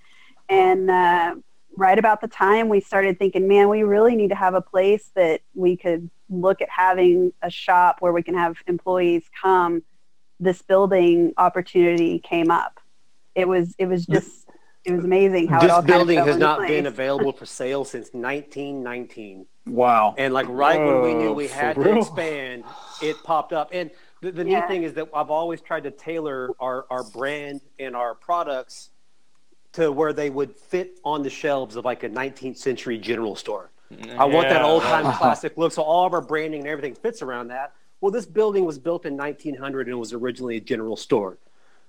[0.50, 1.36] and uh,
[1.78, 5.12] right about the time we started thinking, man, we really need to have a place
[5.15, 9.84] that we could look at having a shop where we can have employees come.
[10.39, 12.80] This building opportunity came up.
[13.34, 14.48] It was it was just
[14.84, 16.69] it was amazing how this all building has not place.
[16.69, 19.48] been available for sale since 1919.
[19.67, 20.15] Wow!
[20.17, 22.63] And like right Whoa, when we knew we had to expand,
[23.01, 23.69] it popped up.
[23.71, 23.89] And
[24.21, 24.60] the, the yeah.
[24.60, 28.89] neat thing is that I've always tried to tailor our, our brand and our products
[29.73, 33.71] to where they would fit on the shelves of like a 19th century general store.
[33.89, 34.21] Yeah.
[34.21, 35.73] I want that old time classic look.
[35.73, 37.73] So all of our branding and everything fits around that.
[38.01, 41.38] Well, this building was built in 1900 and it was originally a general store.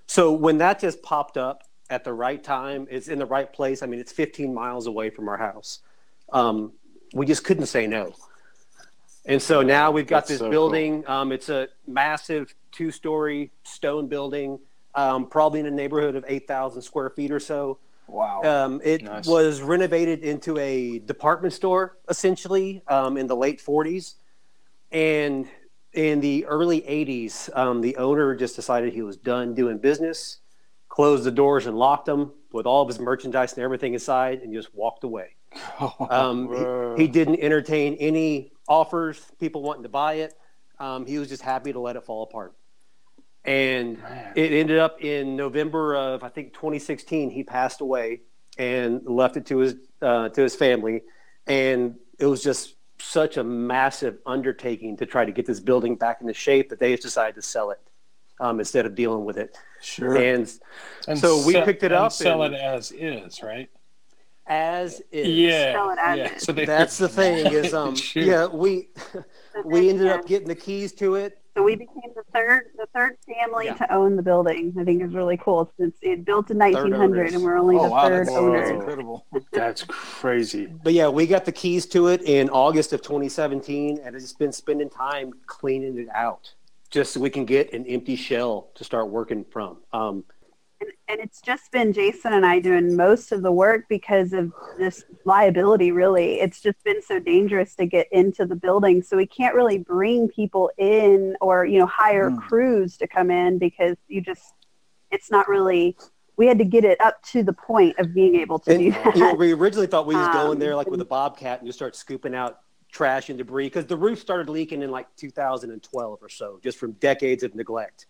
[0.07, 3.83] So when that just popped up at the right time, it's in the right place.
[3.83, 5.81] I mean, it's 15 miles away from our house.
[6.33, 6.73] Um,
[7.15, 8.15] we just couldn't say no.
[9.27, 11.03] And so now we've got That's this so building.
[11.03, 11.15] Cool.
[11.15, 14.59] Um, it's a massive two story stone building,
[14.95, 17.79] um, probably in a neighborhood of 8,000 square feet or so.
[18.07, 18.43] Wow.
[18.43, 19.27] Um, it nice.
[19.27, 24.15] was renovated into a department store essentially um, in the late 40s.
[24.93, 25.49] And
[25.93, 30.39] in the early 80s, um, the owner just decided he was done doing business,
[30.89, 34.53] closed the doors and locked them with all of his merchandise and everything inside, and
[34.55, 35.36] just walked away.
[36.11, 40.35] Um, he, he, didn't entertain any offers, people wanting to buy it.
[40.79, 42.55] Um, he was just happy to let it fall apart.
[43.45, 44.33] And Man.
[44.35, 47.31] it ended up in November of I think 2016.
[47.31, 48.23] He passed away
[48.59, 51.03] and left it to his uh, to his family,
[51.47, 56.21] and it was just such a massive undertaking to try to get this building back
[56.21, 57.81] into shape that they just decided to sell it
[58.41, 59.57] um, instead of dealing with it.
[59.81, 60.17] Sure.
[60.17, 60.51] And,
[61.07, 62.13] and so we picked it up.
[62.13, 63.71] Sell and, it as is, right?
[64.47, 65.29] As is.
[65.29, 66.37] Yeah, yeah.
[66.39, 68.89] So that's the thing is, um, yeah, we
[69.65, 71.39] we ended up getting the keys to it.
[71.57, 73.75] So we became the third the third family yeah.
[73.75, 74.75] to own the building.
[74.79, 75.73] I think is really cool.
[75.79, 78.59] It's, it's built in 1900, and we're only oh, the wow, third that's, owner.
[78.59, 79.27] That's incredible.
[79.53, 80.67] that's crazy.
[80.67, 84.53] But yeah, we got the keys to it in August of 2017, and it's been
[84.53, 86.53] spending time cleaning it out
[86.91, 89.79] just so we can get an empty shell to start working from.
[89.93, 90.25] Um,
[90.81, 94.53] and, and it's just been Jason and I doing most of the work because of
[94.79, 96.41] this liability, really.
[96.41, 99.03] It's just been so dangerous to get into the building.
[99.03, 102.39] So we can't really bring people in or, you know, hire mm.
[102.41, 104.55] crews to come in because you just,
[105.11, 105.97] it's not really,
[106.37, 108.91] we had to get it up to the point of being able to and, do
[108.93, 109.17] that.
[109.17, 111.67] You know, we originally thought we was um, going there like with a bobcat and
[111.67, 112.61] you start scooping out
[112.93, 116.93] trash and debris because the roof started leaking in like 2012 or so, just from
[116.93, 118.07] decades of neglect.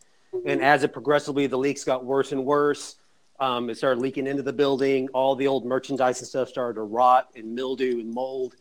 [0.46, 2.96] And as it progressively, the leaks got worse and worse.
[3.38, 5.08] Um, it started leaking into the building.
[5.12, 8.54] All the old merchandise and stuff started to rot and mildew and mold.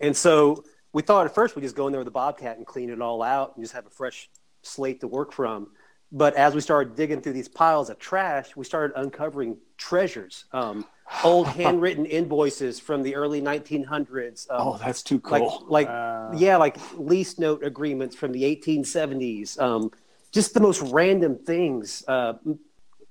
[0.00, 2.66] And so we thought at first we'd just go in there with a bobcat and
[2.66, 4.28] clean it all out and just have a fresh
[4.62, 5.68] slate to work from.
[6.14, 10.44] But as we started digging through these piles of trash, we started uncovering treasures.
[10.52, 10.84] Um,
[11.24, 14.50] old handwritten invoices from the early 1900s.
[14.50, 15.64] Um, oh, that's too cool.
[15.68, 16.32] Like, like uh...
[16.36, 19.58] yeah, like lease note agreements from the 1870s.
[19.58, 19.90] Um,
[20.32, 22.02] just the most random things.
[22.08, 22.34] Uh,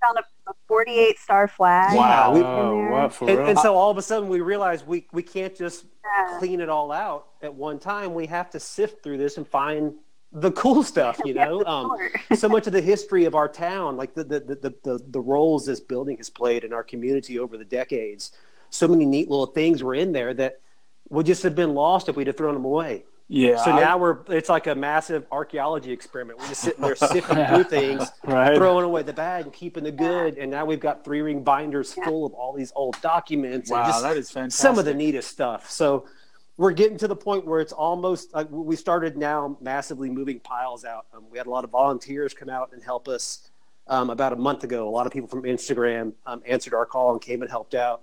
[0.01, 1.95] found a, a 48 star flag.
[1.95, 2.33] Wow.
[2.33, 5.85] We, wow and, and, so all of a sudden we realized we, we can't just
[6.03, 6.37] yeah.
[6.39, 8.13] clean it all out at one time.
[8.13, 9.93] We have to sift through this and find
[10.33, 11.63] the cool stuff, you know.
[11.65, 11.95] Um,
[12.35, 15.65] so much of the history of our town, like the, the, the, the, the roles
[15.65, 18.31] this building has played in our community over the decades.
[18.69, 20.61] So many neat little things were in there that
[21.09, 23.03] would just have been lost if we'd have thrown them away.
[23.33, 23.63] Yeah.
[23.63, 26.37] So now we're it's like a massive archaeology experiment.
[26.37, 28.57] We're just sitting there sifting through things, right.
[28.57, 30.37] throwing away the bad and keeping the good.
[30.37, 33.71] And now we've got three ring binders full of all these old documents.
[33.71, 34.61] Wow, and just that is fantastic.
[34.61, 35.71] Some of the neatest stuff.
[35.71, 36.09] So
[36.57, 40.83] we're getting to the point where it's almost like we started now massively moving piles
[40.83, 41.05] out.
[41.13, 43.49] Um, we had a lot of volunteers come out and help us
[43.87, 44.89] um, about a month ago.
[44.89, 48.01] A lot of people from Instagram um, answered our call and came and helped out.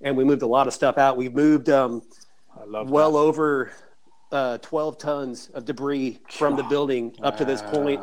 [0.00, 1.16] And we moved a lot of stuff out.
[1.16, 2.02] We moved um,
[2.64, 3.18] well that.
[3.18, 3.72] over
[4.32, 8.00] uh, 12 tons of debris from the building up to this point.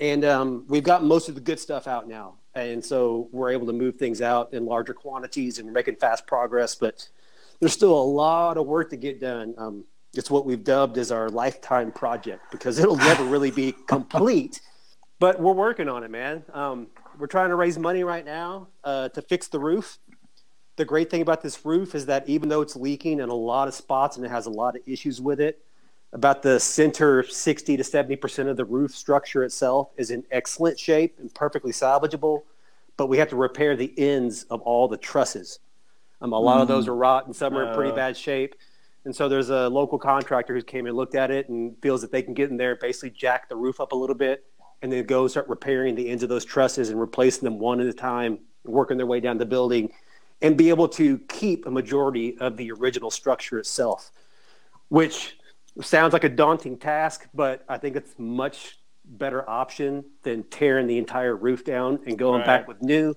[0.00, 2.34] And um, we've got most of the good stuff out now.
[2.54, 6.26] And so we're able to move things out in larger quantities and we're making fast
[6.26, 6.74] progress.
[6.74, 7.08] But
[7.60, 9.54] there's still a lot of work to get done.
[9.56, 14.60] Um, it's what we've dubbed as our lifetime project because it'll never really be complete.
[15.20, 16.42] But we're working on it, man.
[16.52, 19.98] Um, we're trying to raise money right now uh, to fix the roof
[20.80, 23.68] the great thing about this roof is that even though it's leaking in a lot
[23.68, 25.62] of spots and it has a lot of issues with it,
[26.14, 31.18] about the center 60 to 70% of the roof structure itself is in excellent shape
[31.18, 32.44] and perfectly salvageable,
[32.96, 35.58] but we have to repair the ends of all the trusses.
[36.22, 36.62] Um, a lot mm.
[36.62, 36.88] of those mm.
[36.88, 37.96] are rotten, some are in pretty uh.
[37.96, 38.54] bad shape.
[39.04, 42.10] And so there's a local contractor who came and looked at it and feels that
[42.10, 44.46] they can get in there, basically jack the roof up a little bit,
[44.80, 47.86] and then go start repairing the ends of those trusses and replacing them one at
[47.86, 49.92] a time, working their way down the building
[50.42, 54.10] and be able to keep a majority of the original structure itself,
[54.88, 55.36] which
[55.82, 60.98] sounds like a daunting task, but I think it's much better option than tearing the
[60.98, 62.46] entire roof down and going right.
[62.46, 63.14] back with new.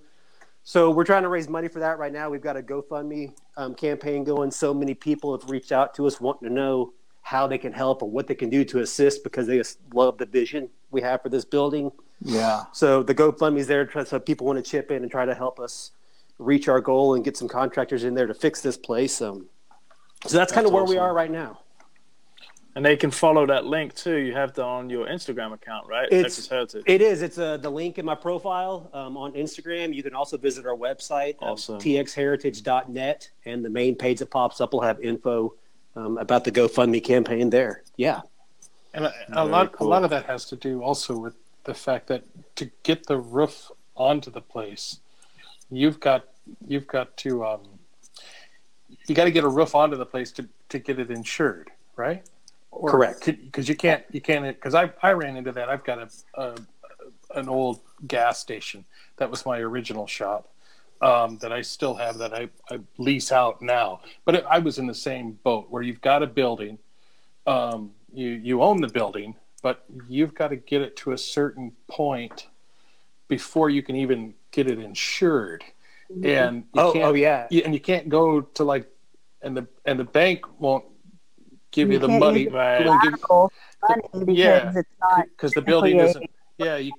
[0.63, 2.29] So we're trying to raise money for that right now.
[2.29, 4.49] We've got a GoFundMe um, campaign going.
[4.49, 8.01] So many people have reached out to us wanting to know how they can help
[8.01, 11.21] or what they can do to assist because they just love the vision we have
[11.21, 11.91] for this building.
[12.21, 12.63] Yeah.
[12.71, 15.59] So the GoFundMe is there so people want to chip in and try to help
[15.59, 15.91] us
[16.39, 19.21] reach our goal and get some contractors in there to fix this place.
[19.21, 19.47] Um,
[20.25, 20.95] so that's, kind of where awesome.
[20.95, 21.59] we are right now.
[22.75, 24.17] And they can follow that link too.
[24.17, 26.07] You have that on your Instagram account, right?
[26.11, 26.83] It's, Texas Heritage.
[26.87, 27.21] It is.
[27.21, 29.93] It's uh, the link in my profile um, on Instagram.
[29.93, 31.75] You can also visit our website, um, awesome.
[31.75, 35.53] um, txheritage.net, and the main page that pops up will have info
[35.95, 37.83] um, about the GoFundMe campaign there.
[37.95, 38.21] Yeah.
[38.95, 39.87] And a, a lot, cool.
[39.87, 42.23] a lot of that has to do also with the fact that
[42.55, 44.99] to get the roof onto the place,
[45.75, 46.25] you've got
[46.67, 47.61] you've got to um,
[49.07, 52.23] you got to get a roof onto the place to, to get it insured, right?
[52.71, 53.25] Or, Correct.
[53.25, 55.69] Because you can't you can't because I I ran into that.
[55.69, 56.09] I've got a,
[56.41, 56.55] a
[57.35, 58.85] an old gas station
[59.17, 60.49] that was my original shop
[61.01, 64.01] um, that I still have that I, I lease out now.
[64.25, 66.79] But it, I was in the same boat where you've got a building,
[67.45, 71.73] um, you you own the building, but you've got to get it to a certain
[71.89, 72.47] point
[73.27, 75.63] before you can even get it insured.
[76.09, 76.25] Mm-hmm.
[76.25, 78.87] And you oh, can't, oh yeah, and you can't go to like,
[79.41, 80.85] and the and the bank won't
[81.71, 82.47] give you, you the money.
[82.47, 82.85] Right.
[82.85, 83.49] Money because
[84.27, 84.71] yeah,
[85.35, 86.29] because the building isn't.
[86.57, 86.93] Yeah, you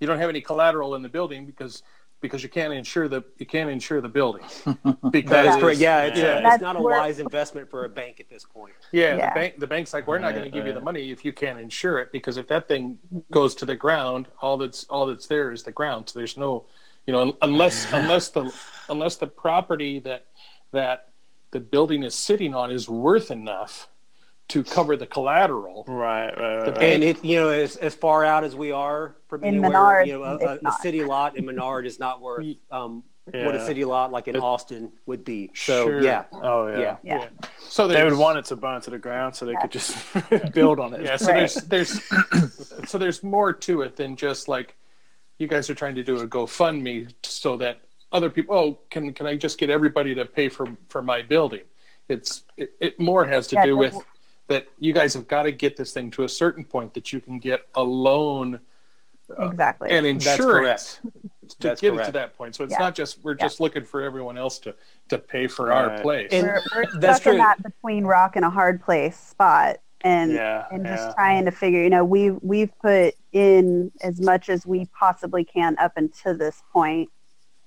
[0.00, 1.82] you don't have any collateral in the building because
[2.20, 4.42] because you can't insure the you can't insure the building.
[5.10, 5.78] Because that is correct.
[5.78, 6.54] Yeah, it's, yeah.
[6.54, 8.74] it's not a wise investment for a bank at this point.
[8.92, 9.28] Yeah, yeah.
[9.28, 11.32] the bank the bank's like we're not going to give you the money if you
[11.32, 12.98] can't insure it because if that thing
[13.30, 16.08] goes to the ground, all that's all that's there is the ground.
[16.08, 16.66] So there's no,
[17.06, 18.52] you know, unless unless the
[18.88, 20.26] unless the property that
[20.72, 21.08] that
[21.50, 23.88] the building is sitting on is worth enough
[24.48, 25.84] to cover the collateral.
[25.86, 26.82] Right, right, right.
[26.82, 30.06] And it, you know, as, as far out as we are from in anywhere, Menard,
[30.06, 33.46] you know, a, a, city lot in Menard is not worth um, yeah.
[33.46, 35.50] what a city lot like in it, Austin would be.
[35.54, 36.02] So sure.
[36.02, 36.78] yeah, oh yeah.
[36.78, 37.28] yeah, yeah.
[37.58, 39.60] So they would want it to burn to the ground so they yeah.
[39.60, 39.96] could just
[40.52, 41.02] build on it.
[41.02, 41.16] Yeah.
[41.16, 41.50] So right.
[41.68, 42.02] there's there's
[42.90, 44.76] so there's more to it than just like
[45.38, 47.80] you guys are trying to do a GoFundMe so that
[48.12, 48.56] other people.
[48.56, 51.62] Oh, can can I just get everybody to pay for for my building?
[52.08, 53.94] It's it, it more has to do with
[54.48, 57.20] that you guys have got to get this thing to a certain point that you
[57.20, 58.60] can get a loan
[59.38, 61.00] uh, exactly and insurance
[61.48, 62.08] to That's get correct.
[62.08, 62.56] it to that point.
[62.56, 62.78] So it's Yeah.
[62.78, 63.44] not just we're Yeah.
[63.44, 64.74] just looking for everyone else to
[65.10, 65.84] to pay for Right.
[65.92, 66.30] our place.
[66.32, 67.44] And- we're, we're That's stuck in true.
[67.46, 70.96] that between rock and a hard place spot and yeah, and yeah.
[70.96, 75.44] just trying to figure you know we've we've put in as much as we possibly
[75.44, 77.10] can up until this point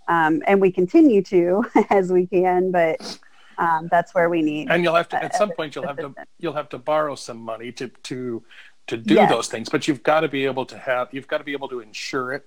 [0.08, 3.20] um, and we continue to as we can but
[3.62, 6.14] um, that's where we need and you'll have to at some point you'll have to
[6.39, 8.43] you'll have to borrow some money to to
[8.88, 9.30] to do Yes.
[9.30, 11.70] those things but you've got to be able to have you've got to be able
[11.70, 12.43] to insure it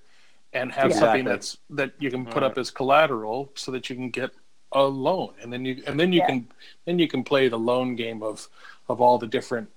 [0.52, 0.96] and have Yeah.
[1.02, 1.32] something Exactly.
[1.32, 2.50] that's that you can put Right.
[2.50, 4.30] up as collateral so that you can get
[4.72, 6.26] a loan and then you and then you Yeah.
[6.26, 6.48] can
[6.84, 8.48] then you can play the loan game of
[8.88, 9.68] of all the different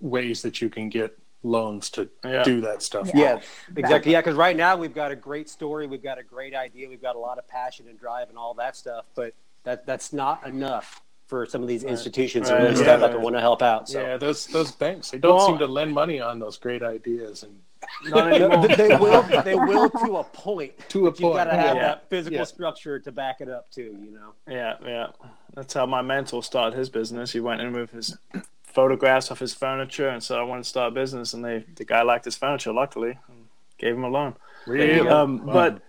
[0.00, 2.44] ways that you can get loans to Yeah.
[2.44, 3.40] do that stuff Yeah,
[3.76, 4.12] exactly.
[4.12, 7.02] Yeah, because right now we've got a great story, we've got a great idea, we've
[7.02, 9.34] got a lot of passion and drive and all that stuff, but
[9.64, 12.62] that that's not enough for some of these institutions to Right.
[12.62, 12.82] really Yeah.
[12.82, 13.88] step up and want to help out.
[13.88, 16.82] So yeah those those banks they don't Well- seem to lend money on those great
[16.82, 17.60] ideas and
[18.06, 18.30] Not
[18.68, 20.72] they they will they will to a point.
[20.90, 21.82] to a But you've got to have Yeah.
[21.82, 22.44] that physical Yeah.
[22.44, 24.32] structure to back it up too, you know.
[24.48, 25.06] Yeah, yeah.
[25.54, 27.32] That's how my mentor started his business.
[27.32, 28.16] He went in with his
[28.62, 31.84] photographs of his furniture and said, "I want to start a business." And they, the
[31.84, 33.46] guy liked his furniture, luckily, and
[33.78, 34.34] gave him a loan.
[34.66, 35.52] really Um, Wow.
[35.52, 35.82] but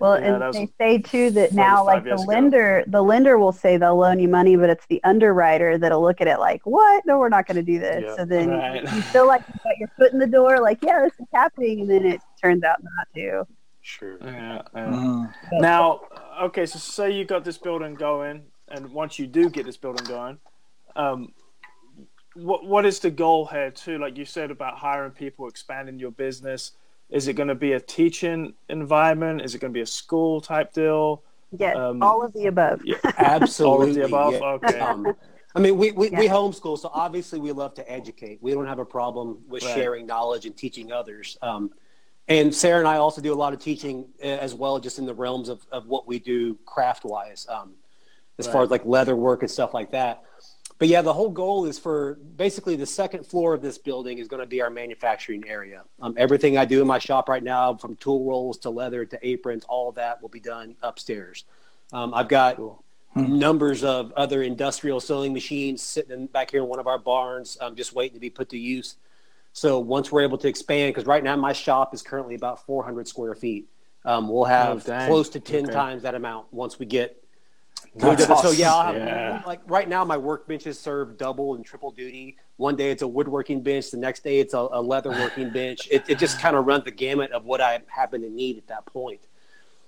[0.00, 2.28] Well, Yeah, and they say too that now, like the years ago.
[2.32, 6.20] lender, the lender will say they'll loan you money, but it's the underwriter that'll look
[6.20, 7.04] at it like, "What?
[7.06, 8.16] No, we're not going to do this." Yeah.
[8.16, 8.82] So then Right.
[8.82, 11.82] you feel like you got your foot in the door, like, "Yeah, this is happening,"
[11.82, 13.46] and then it turns out not to.
[13.82, 14.84] sure yeah, yeah.
[14.86, 15.34] Mm.
[15.54, 16.00] Now,
[16.42, 20.06] okay, so say you got this building going, and once you do get this building
[20.06, 20.38] going,
[20.96, 21.32] um,
[22.34, 23.98] what what is the goal here too?
[23.98, 26.72] Like you said about hiring people, expanding your business.
[27.10, 29.42] Is it going to be a teaching environment?
[29.42, 31.22] Is it going to be a school type deal?
[31.58, 32.80] Yes, Um, all of the above.
[32.84, 33.72] Yeah, Absolutely.
[33.82, 34.32] all of the above.
[34.32, 34.68] yeah.
[34.68, 34.78] Okay.
[34.78, 35.16] Um,
[35.54, 38.38] I mean, we, we, we homeschool, so obviously we love to educate.
[38.40, 39.74] We don't have a problem with Right.
[39.74, 41.36] sharing knowledge and teaching others.
[41.42, 41.72] Um,
[42.28, 45.06] and Sarah and I also do a lot of teaching uh, as well, just in
[45.06, 47.72] the realms of, of what we do craft wise, um,
[48.38, 50.22] as far as like leather work and stuff like that.
[50.80, 54.26] But yeah, the whole goal is for basically the second floor of this building is
[54.28, 55.82] going to be our manufacturing area.
[56.00, 59.18] Um, everything I do in my shop right now, from tool rolls to leather to
[59.22, 61.44] aprons, all of that will be done upstairs.
[61.92, 62.58] Um, I've got
[63.14, 67.76] numbers of other industrial sewing machines sitting back here in one of our barns, um,
[67.76, 68.96] just waiting to be put to use.
[69.52, 73.06] So once we're able to expand, because right now my shop is currently about 400
[73.06, 73.68] square feet,
[74.06, 75.72] um, we'll have Oh, close to 10 Okay.
[75.74, 77.19] times that amount once we get.
[77.96, 78.56] That's So awesome.
[78.56, 79.42] yeah, I'll have, Yeah.
[79.46, 82.36] like right now my workbenches serve double and triple duty.
[82.56, 85.88] One day it's a woodworking bench, the next day it's a, a leather working bench.
[85.90, 88.66] It, it just kind of runs the gamut of what I happen to need at
[88.68, 89.20] that point.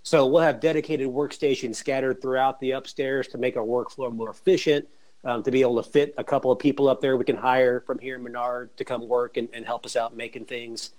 [0.02, 4.88] So we'll have dedicated workstations scattered throughout the upstairs to make our workflow more efficient.
[5.24, 7.78] Um, to be able to fit a couple of people up there, we can hire
[7.78, 10.90] from here in Menard to come work and, and help us out making things.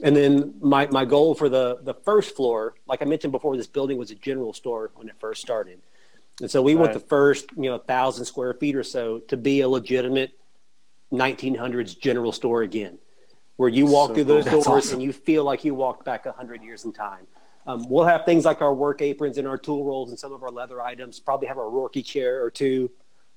[0.00, 3.66] And then my, my goal for the, the first floor, like I mentioned before, this
[3.66, 5.80] building was a general store when it first started.
[6.40, 9.60] And so we want the first, you know, thousand square feet or so to be
[9.62, 10.32] a legitimate
[11.12, 12.98] 1900s general store again,
[13.56, 14.44] where you walk So through those.
[14.44, 14.94] Doors awesome.
[14.94, 17.26] and you feel like you walked back 100 years in time.
[17.66, 20.42] Um, we'll have things like our work aprons and our tool rolls and some of
[20.42, 21.20] our leather items.
[21.20, 22.90] Probably have a Roorkee chair or two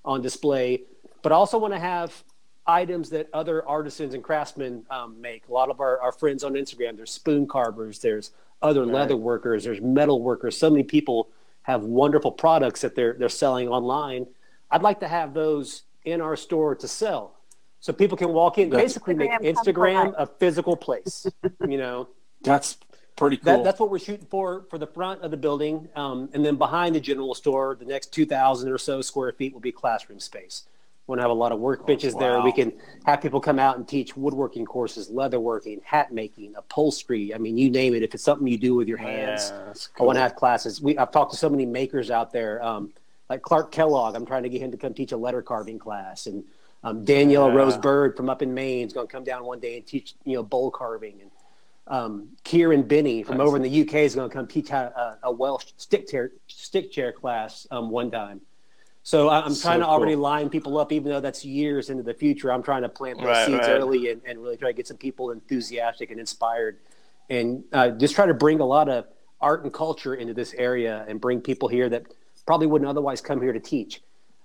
[0.06, 0.84] on display,
[1.22, 2.24] but also want to have
[2.68, 5.48] items that other artisans and craftsmen um, make.
[5.48, 8.32] A lot of our, our friends on Instagram, there's spoon carvers, there's
[8.62, 10.56] other leather workers, there's metal workers.
[10.56, 11.30] So many people
[11.64, 14.28] have wonderful products that they're they're selling online.
[14.70, 17.36] I'd like to have those in our store to sell,
[17.80, 21.28] so people can walk in, basically make Instagram a physical place.
[21.68, 22.08] you know,
[22.44, 22.78] That's
[23.16, 23.58] pretty cool.
[23.58, 26.56] that, that's what we're shooting for for the front of the building, um, and then
[26.56, 30.20] behind the general store, the next two thousand or so square feet will be classroom
[30.20, 30.64] space.
[31.12, 32.40] We want to have a lot of workbenches there.
[32.40, 32.72] We can
[33.06, 37.36] have people come out and teach woodworking courses, leatherworking, hat making, upholstery.
[37.36, 38.02] I mean, you name it.
[38.02, 40.82] If it's something you do with your hands, Yeah, that's I want to have classes.
[40.82, 42.94] We I've talked to so many makers out there, um,
[43.30, 44.16] like Clark Kellogg.
[44.16, 46.46] I'm trying to get him to come teach a letter carving class, and
[46.86, 47.56] um, Danielle Yeah.
[47.56, 50.16] Rose Byrd from up in Maine is going to come down one day and teach
[50.24, 51.20] you know bowl carving.
[51.24, 51.32] And
[51.88, 53.48] um, Kieran Binney from Nice.
[53.48, 56.32] over in the UK is going to come teach how, uh, a Welsh stick chair
[56.48, 58.40] stick chair class um, one time.
[59.04, 60.22] So I'm So trying to already cool.
[60.22, 62.52] line people up, even though that's years into the future.
[62.52, 63.70] I'm trying to plant those Right, seeds right.
[63.70, 66.78] early and, and really try to get some people enthusiastic and inspired,
[67.30, 69.06] and uh, just try to bring a lot of
[69.40, 72.04] art and culture into this area and bring people here that
[72.46, 74.02] probably wouldn't otherwise come here to teach.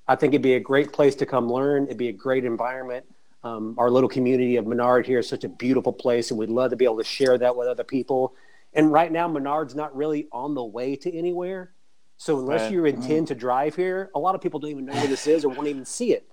[0.09, 1.85] I think it'd be a great place to come learn.
[1.85, 3.05] It'd be a great environment.
[3.45, 6.71] Um, our little community of Menard here is such a beautiful place, and we'd love
[6.71, 8.35] to be able to share that with other people.
[8.73, 11.73] And right now, Menard's not really on the way to anywhere.
[12.17, 12.73] So unless Right.
[12.73, 15.45] you intend to drive here, a lot of people don't even know where this is
[15.45, 16.27] or won't even see it.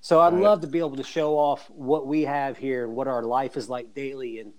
[0.00, 0.42] So I'd right.
[0.42, 3.56] love to be able to show off what we have here and what our life
[3.56, 4.40] is like daily.
[4.40, 4.52] And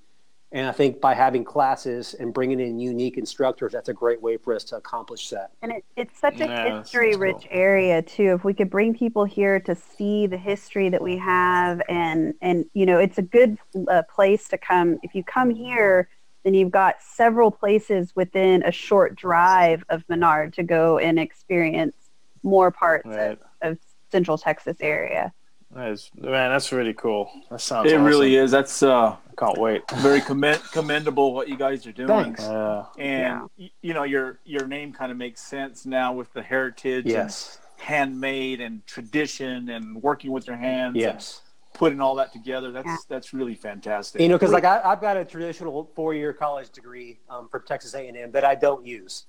[0.51, 4.35] and I think by having classes and bringing in unique instructors, that's a great way
[4.35, 5.51] for us to accomplish that.
[5.61, 7.47] And it, it's such a yeah, history-rich cool.
[7.51, 8.33] area too.
[8.33, 12.65] If we could bring people here to see the history that we have, and and
[12.73, 14.99] you know, it's a good uh, place to come.
[15.03, 16.09] If you come here,
[16.43, 21.95] then you've got several places within a short drive of Menard to go and experience
[22.43, 23.31] more parts right.
[23.31, 23.77] of, of
[24.11, 25.33] Central Texas area.
[25.71, 27.29] That is, man, that's really cool.
[27.51, 27.91] That sounds.
[27.91, 28.05] It awesome.
[28.05, 28.49] really is.
[28.49, 29.83] That's uh, can't wait.
[29.97, 32.07] Very commend, commendable what you guys are doing.
[32.07, 32.43] Thanks.
[32.43, 33.67] Uh, and yeah.
[33.81, 37.05] you know your your name kind of makes sense now with the heritage.
[37.05, 37.59] Yes.
[37.77, 40.95] handmade and tradition and working with your hands.
[40.97, 41.41] Yes.
[41.79, 42.97] Putting all that together, that's yeah.
[43.07, 44.21] that's really fantastic.
[44.21, 47.95] You know, because like I, have got a traditional four-year college degree um, from Texas
[47.95, 49.25] A&M that I don't use.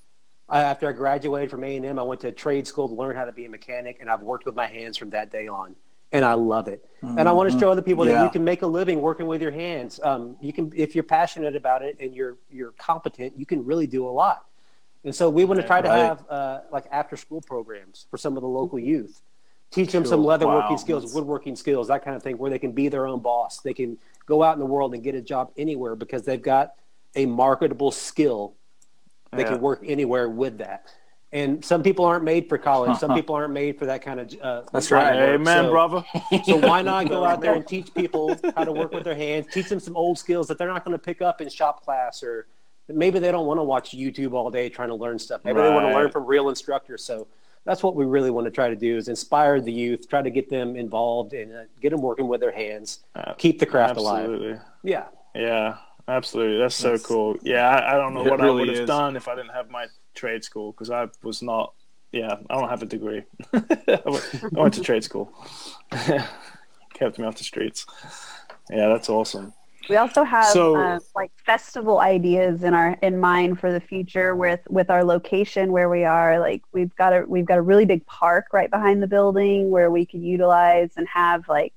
[0.49, 3.33] I, after I graduated from A&M, I went to trade school to learn how to
[3.33, 5.77] be a mechanic, and I've worked with my hands from that day on
[6.13, 6.85] and I love it.
[7.03, 7.19] Mm-hmm.
[7.19, 8.15] And I want to show other people yeah.
[8.15, 10.01] that you can make a living working with your hands.
[10.03, 13.87] Um, you can, if you're passionate about it and you're you're competent, you can really
[13.87, 14.47] do a lot.
[15.05, 18.37] And so we want to try to have uh, like after school programs for some
[18.37, 19.23] of the local youth,
[19.71, 20.11] teach them cool.
[20.11, 20.77] some leatherworking wow.
[20.77, 21.15] skills, That's...
[21.15, 23.61] woodworking skills, that kind of thing, where they can be their own boss.
[23.61, 26.75] They can go out in the world and get a job anywhere because they've got
[27.17, 28.55] a marketable skill.
[29.33, 29.51] They yeah.
[29.51, 30.87] can work anywhere with that.
[31.33, 32.99] And some people aren't made for college.
[32.99, 34.35] Some people aren't made for that kind of.
[34.43, 35.15] Uh, That's right.
[35.15, 36.05] Amen, so, brother.
[36.45, 39.47] so why not go out there and teach people how to work with their hands?
[39.53, 42.25] Teach them some old skills that they're not going to pick up in shop class,
[42.25, 42.49] or
[42.89, 45.43] maybe they don't want to watch YouTube all day trying to learn stuff.
[45.45, 45.69] Maybe right.
[45.69, 47.05] they want to learn from real instructors.
[47.05, 47.29] So
[47.65, 50.31] that's what we really want to try to do: is inspire the youth, try to
[50.31, 53.93] get them involved, and uh, get them working with their hands, uh, keep the craft
[53.93, 54.53] absolutely.
[54.53, 54.63] alive.
[54.83, 55.07] Yeah.
[55.35, 55.77] Yeah.
[56.11, 57.37] Absolutely, that's so that's, cool.
[57.43, 58.87] Yeah, I, I don't know what really I would have is.
[58.89, 61.73] done if I didn't have my trade school because I was not.
[62.11, 63.23] Yeah, I don't have a degree.
[63.53, 64.19] I,
[64.51, 65.33] went, to trade school.
[66.95, 67.87] Kept me off the streets.
[68.69, 69.53] Yeah, that's awesome.
[69.91, 74.37] We also have so, uh, like festival ideas in our in mind for the future
[74.37, 76.39] with with our location where we are.
[76.39, 79.91] Like we've got a we've got a really big park right behind the building where
[79.91, 81.73] we could utilize and have like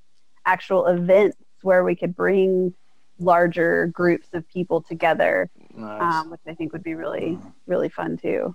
[0.46, 2.72] actual events where we could bring
[3.18, 6.00] larger groups of people together, nice.
[6.00, 7.36] um, which I think would be really,
[7.66, 8.54] really fun too.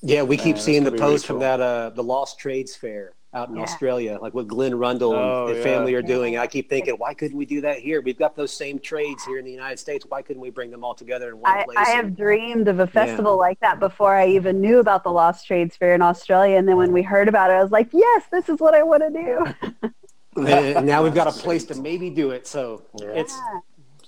[0.00, 1.26] Yeah, we keep seeing the post really cool.
[1.26, 3.62] from that uh, the Lost Trades Fair out in yeah.
[3.62, 5.64] Australia, like what Glenn Rundle oh, and the yeah.
[5.64, 6.38] family are doing.
[6.38, 8.00] I keep thinking, why couldn't we do that here?
[8.00, 10.06] We've got those same trades here in the United States.
[10.08, 11.78] Why couldn't we bring them all together in one I, place?
[11.78, 13.38] I have dreamed of a festival yeah.
[13.38, 16.56] like that before I even knew about the Lost Trades Fair in Australia.
[16.56, 18.82] And then when we heard about it, I was like, yes, this is what I
[18.82, 19.90] want to do.
[20.46, 22.46] and now we've got a place to maybe do it.
[22.46, 23.36] So it's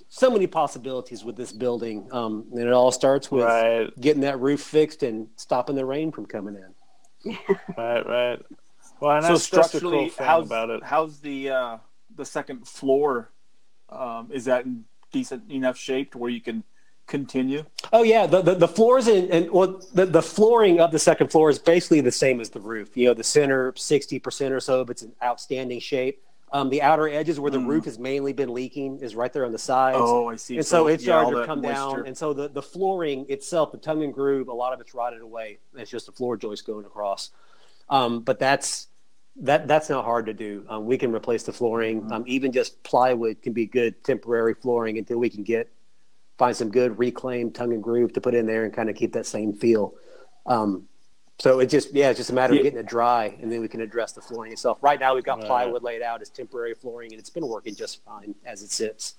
[0.09, 2.07] so many possibilities with this building.
[2.11, 3.99] Um, and it all starts with right.
[3.99, 7.37] getting that roof fixed and stopping the rain from coming in.
[7.77, 8.41] right, right.
[8.99, 10.83] Well, so structurally, cool how's, about it.
[10.83, 11.77] How's the uh,
[12.15, 13.31] the second floor?
[13.89, 16.63] Um, is that in decent enough shape to where you can
[17.05, 17.63] continue?
[17.93, 21.31] Oh yeah, the the, the floors and, and well, the, the flooring of the second
[21.31, 22.97] floor is basically the same as the roof.
[22.97, 26.23] You know, the center sixty percent or so, but it's in outstanding shape.
[26.53, 27.67] Um, the outer edges where the mm.
[27.67, 29.97] roof has mainly been leaking is right there on the sides.
[29.99, 30.55] Oh, I see.
[30.55, 31.73] And so, so it's yeah, started to come moisture.
[31.73, 32.07] down.
[32.07, 35.19] And so the, the flooring itself, the tongue and groove, a lot of it's rotted
[35.21, 35.59] away.
[35.75, 37.31] It's just a floor joist going across.
[37.89, 38.87] Um, but that's
[39.37, 40.65] that that's not hard to do.
[40.67, 42.01] Um, we can replace the flooring.
[42.01, 42.13] Mm-hmm.
[42.13, 45.71] Um, even just plywood can be good temporary flooring until we can get
[46.37, 49.13] find some good reclaimed tongue and groove to put in there and kind of keep
[49.13, 49.93] that same feel.
[50.45, 50.87] Um,
[51.39, 53.67] so it just yeah, it's just a matter of getting it dry, and then we
[53.67, 54.79] can address the flooring itself.
[54.81, 58.03] Right now, we've got plywood laid out as temporary flooring, and it's been working just
[58.03, 59.15] fine as it sits.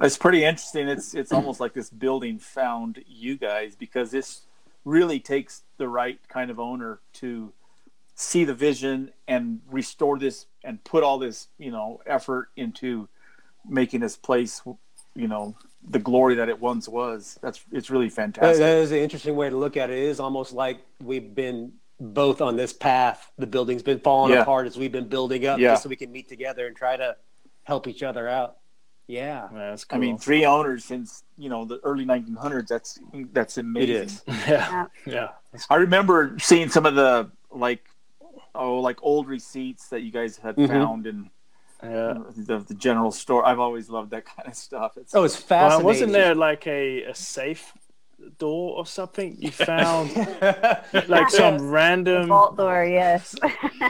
[0.00, 0.88] It's pretty interesting.
[0.88, 4.42] It's it's almost like this building found you guys because this
[4.86, 7.52] really takes the right kind of owner to
[8.14, 13.08] see the vision and restore this and put all this you know effort into
[13.68, 14.62] making this place
[15.14, 15.56] you know
[15.88, 17.38] the glory that it once was.
[17.42, 18.58] That's it's really fantastic.
[18.58, 19.98] That is an interesting way to look at it.
[19.98, 23.30] It is almost like we've been both on this path.
[23.38, 24.42] The building's been falling yeah.
[24.42, 25.72] apart as we've been building up, yeah.
[25.72, 27.16] just so we can meet together and try to
[27.64, 28.56] help each other out.
[29.06, 29.98] Yeah, that's cool.
[29.98, 32.68] I mean, three owners since you know the early 1900s.
[32.68, 32.98] That's
[33.32, 33.90] that's amazing.
[33.90, 34.22] It is.
[34.28, 35.28] Yeah, yeah.
[35.68, 37.86] I remember seeing some of the like,
[38.54, 40.72] oh, like old receipts that you guys had mm-hmm.
[40.72, 41.28] found and
[41.82, 42.18] yeah.
[42.34, 43.46] the, the general store.
[43.46, 44.96] I've always loved that kind of stuff.
[44.96, 45.84] It's, oh, it's fascinating.
[45.84, 47.72] Well, wasn't there like a, a safe
[48.38, 50.16] door or something you found?
[51.08, 53.36] like some random vault door, yes.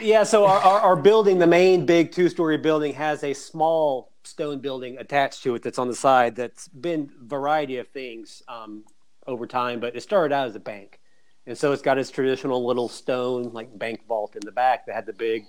[0.02, 4.10] yeah, so our, our, our building, the main big two story building, has a small
[4.26, 8.84] stone building attached to it that's on the side that's been variety of things um,
[9.26, 11.00] over time, but it started out as a bank.
[11.46, 14.94] And so it's got its traditional little stone like bank vault in the back that
[14.94, 15.44] had the big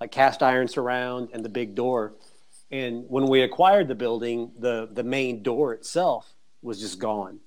[0.00, 2.14] like cast iron surround and the big door.
[2.70, 7.40] And when we acquired the building, the the main door itself was just gone.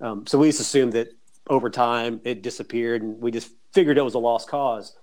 [0.00, 1.08] Um, so we just assumed that
[1.48, 4.96] over time it disappeared, and we just figured it was a lost cause.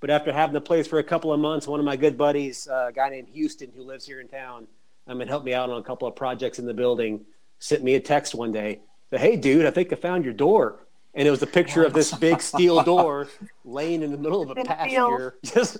[0.00, 2.66] But after having the place for a couple of months, one of my good buddies,
[2.66, 4.66] uh, a guy named Houston, who lives here in town,
[5.06, 7.20] um, and helped me out on a couple of projects in the building,
[7.58, 8.80] sent me a text one day.
[9.10, 10.86] That, hey, dude, I think I found your door.
[11.12, 13.28] And it was a picture of this big steel door
[13.64, 15.36] laying in the middle of a pasture.
[15.44, 15.78] Just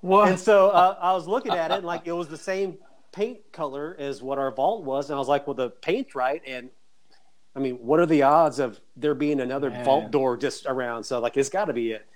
[0.00, 0.28] what?
[0.28, 2.78] And so uh, I was looking at it, and like it was the same
[3.12, 6.40] paint color as what our vault was, and I was like, "Well, the paint's right."
[6.46, 6.70] And
[7.56, 9.84] I mean, what are the odds of there being another Man.
[9.84, 11.02] vault door just around?
[11.02, 12.06] So like, it's got to be it.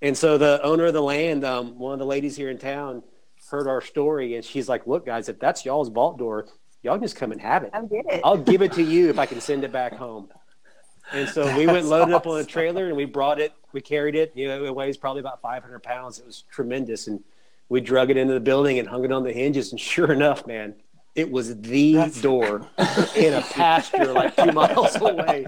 [0.00, 3.02] And so the owner of the land, um, one of the ladies here in town,
[3.50, 6.46] heard our story, and she's like, "Look, guys, if that's y'all's vault door,
[6.82, 7.70] y'all can just come and have it.
[7.72, 8.20] I'll get it.
[8.24, 10.28] I'll give it to you if I can send it back home."
[11.12, 12.14] And so we went loaded awesome.
[12.14, 13.52] up on a trailer, and we brought it.
[13.72, 14.32] We carried it.
[14.34, 16.18] You know, it weighs probably about 500 pounds.
[16.18, 17.22] It was tremendous, and
[17.68, 19.72] we drug it into the building and hung it on the hinges.
[19.72, 20.74] And sure enough, man,
[21.14, 22.20] it was the That's...
[22.20, 22.68] door
[23.16, 25.46] in a pasture like two miles away.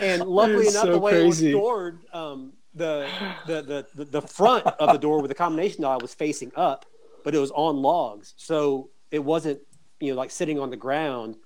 [0.00, 1.50] And luckily enough, so the way crazy.
[1.50, 3.08] it was stored, um, the,
[3.46, 6.86] the, the, the front of the door with the combination dial was facing up,
[7.24, 8.34] but it was on logs.
[8.36, 9.60] So it wasn't,
[10.00, 11.36] you know, like sitting on the ground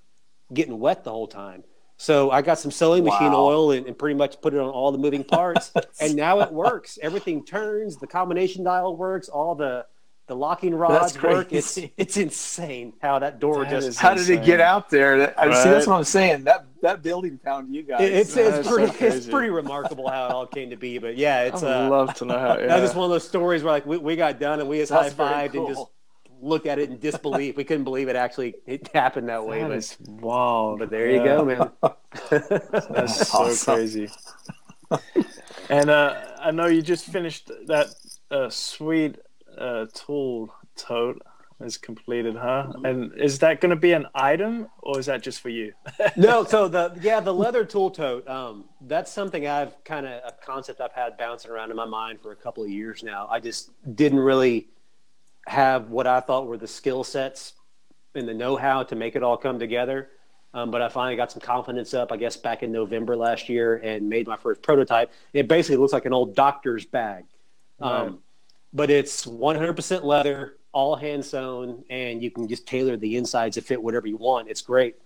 [0.52, 1.64] getting wet the whole time.
[1.96, 3.12] So I got some sewing wow.
[3.12, 5.72] machine oil and, and, pretty much put it on all the moving parts.
[6.00, 6.98] and now it works.
[7.00, 9.86] Everything turns, the combination dial works, all the
[10.32, 11.52] the locking rods work.
[11.52, 13.98] It's it's insane how that door that just.
[13.98, 15.38] How did it get out there?
[15.38, 15.62] I right.
[15.62, 15.68] see.
[15.68, 16.44] That's what I'm saying.
[16.44, 18.00] That that building found you guys.
[18.00, 20.96] It, it's it's pretty so it's pretty remarkable how it all came to be.
[20.96, 21.62] But yeah, it's.
[21.62, 22.58] I'd uh, love to know how.
[22.58, 22.68] Yeah.
[22.68, 24.90] That's just one of those stories where like we, we got done and we just
[24.90, 25.66] high fived cool.
[25.66, 25.86] and just
[26.40, 27.56] looked at it in disbelief.
[27.56, 29.60] we couldn't believe it actually it happened that way.
[29.62, 30.76] That but wow.
[30.78, 31.18] But there yeah.
[31.18, 31.70] you go, man.
[32.30, 33.74] That's so awesome.
[33.74, 34.10] crazy.
[35.68, 37.88] and uh, I know you just finished that
[38.30, 39.18] uh, sweet
[39.59, 41.22] uh, tool tote
[41.64, 42.72] is completed, huh?
[42.84, 45.72] And is that going to be an item, or is that just for you?
[46.16, 48.26] no, so the yeah, the leather tool tote.
[48.28, 52.20] Um, that's something I've kind of a concept I've had bouncing around in my mind
[52.20, 53.28] for a couple of years now.
[53.30, 54.68] I just didn't really
[55.46, 57.55] have what I thought were the skill sets
[58.14, 60.11] and the know-how to make it all come together.
[60.55, 63.76] Um, but I finally got some confidence up, I guess, back in November last year,
[63.76, 65.11] and made my first prototype.
[65.32, 67.24] It basically looks like an old doctor's bag.
[67.80, 68.12] Um, right
[68.72, 73.62] but it's 100% leather, all hand sewn, and you can just tailor the insides to
[73.62, 74.48] fit whatever you want.
[74.48, 74.96] It's great.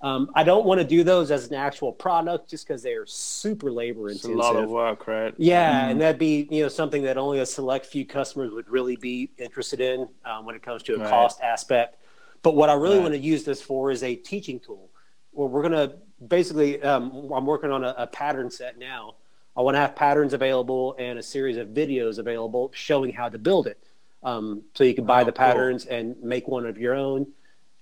[0.00, 3.06] Um, I don't want to do those as an actual product just because they are
[3.06, 4.32] super labor intensive.
[4.32, 5.32] It's a lot of work, right?
[5.38, 8.68] Yeah, mm and that'd be you know something that only a select few customers would
[8.68, 11.08] really be interested in um, when it comes to a right.
[11.08, 11.98] cost aspect.
[12.42, 13.02] But what I really right.
[13.02, 14.90] want to use this for is a teaching tool.
[15.30, 15.96] Where we're going to
[16.26, 19.14] basically, um, I'm working on a, a pattern set now
[19.56, 23.38] I want to have patterns available and a series of videos available showing how to
[23.38, 23.78] build it.
[24.22, 25.96] Um, so you can buy oh, the patterns cool.
[25.96, 27.26] and make one of your own.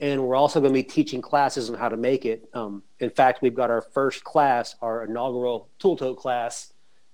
[0.01, 2.49] And we're also going to be teaching classes on how to make it.
[2.55, 6.73] Um, in fact, we've got our first class, our inaugural tool tote class,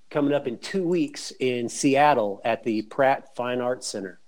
[0.09, 4.21] coming up in two weeks in Seattle at the Pratt Fine Arts Center.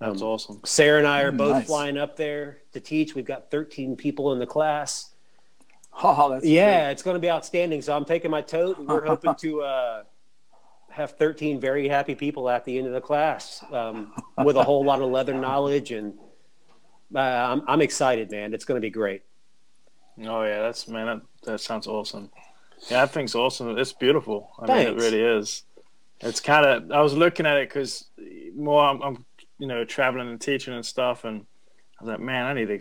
[0.00, 0.60] That's um, awesome.
[0.64, 1.66] Sarah and I are both nice.
[1.66, 3.14] flying up there to teach.
[3.14, 5.10] We've got 13 people in the class.
[6.02, 6.92] Oh, yeah, great.
[6.92, 7.80] it's going to be outstanding.
[7.82, 10.02] So I'm taking my tote, and we're hoping to uh,
[10.90, 14.12] have 13 very happy people at the end of the class um,
[14.44, 16.14] with a whole lot of leather knowledge, and
[17.14, 18.54] uh, I'm, I'm excited, man.
[18.54, 19.22] It's going to be great.
[20.22, 22.30] Oh yeah, that's man, that, that sounds awesome.
[22.88, 23.76] Yeah, I think it's awesome.
[23.76, 24.52] It's beautiful.
[24.60, 24.90] I Thanks.
[24.90, 25.64] mean, it really is.
[26.20, 26.92] It's kind of.
[26.92, 28.06] I was looking at it because
[28.54, 29.24] more I'm, I'm,
[29.58, 31.46] you know, traveling and teaching and stuff, and
[32.00, 32.80] I was like, man, I need to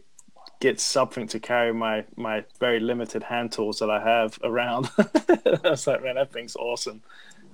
[0.63, 4.89] get something to carry my my very limited hand tools that I have around.
[4.97, 7.01] I was like, man, that thing's awesome.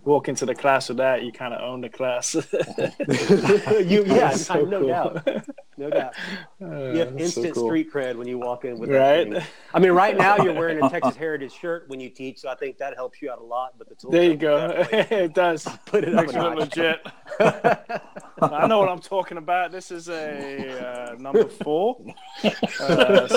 [0.06, 2.36] Walk into the class with that, you kind of own the class.
[3.92, 4.88] you, yeah, so no cool.
[4.88, 5.46] doubt,
[5.80, 6.14] no doubt.
[6.62, 7.70] Uh, you have instant so cool.
[7.70, 9.30] street cred when you walk in with right.
[9.30, 12.50] That I mean, right now you're wearing a Texas Heritage shirt when you teach, so
[12.50, 13.76] I think that helps you out a lot.
[13.78, 14.86] But the tool there you go.
[14.92, 15.66] it does.
[15.86, 17.00] Put it Makes up legit.
[17.40, 19.72] I know what I'm talking about.
[19.72, 21.98] This is a uh, number four.
[22.44, 23.28] Uh,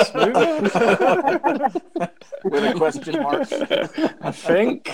[2.42, 3.46] With a question mark.
[4.20, 4.90] I think.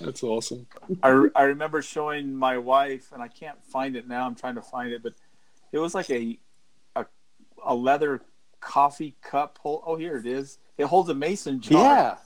[0.00, 0.66] That's awesome.
[1.02, 4.26] I, I remember showing my wife, and I can't find it now.
[4.26, 5.14] I'm trying to find it, but
[5.72, 6.38] it was like a
[6.94, 7.06] a,
[7.64, 8.22] a leather
[8.60, 9.58] coffee cup.
[9.62, 10.58] Hold, oh, here it is.
[10.78, 11.82] It holds a mason jar.
[11.82, 12.16] Yeah.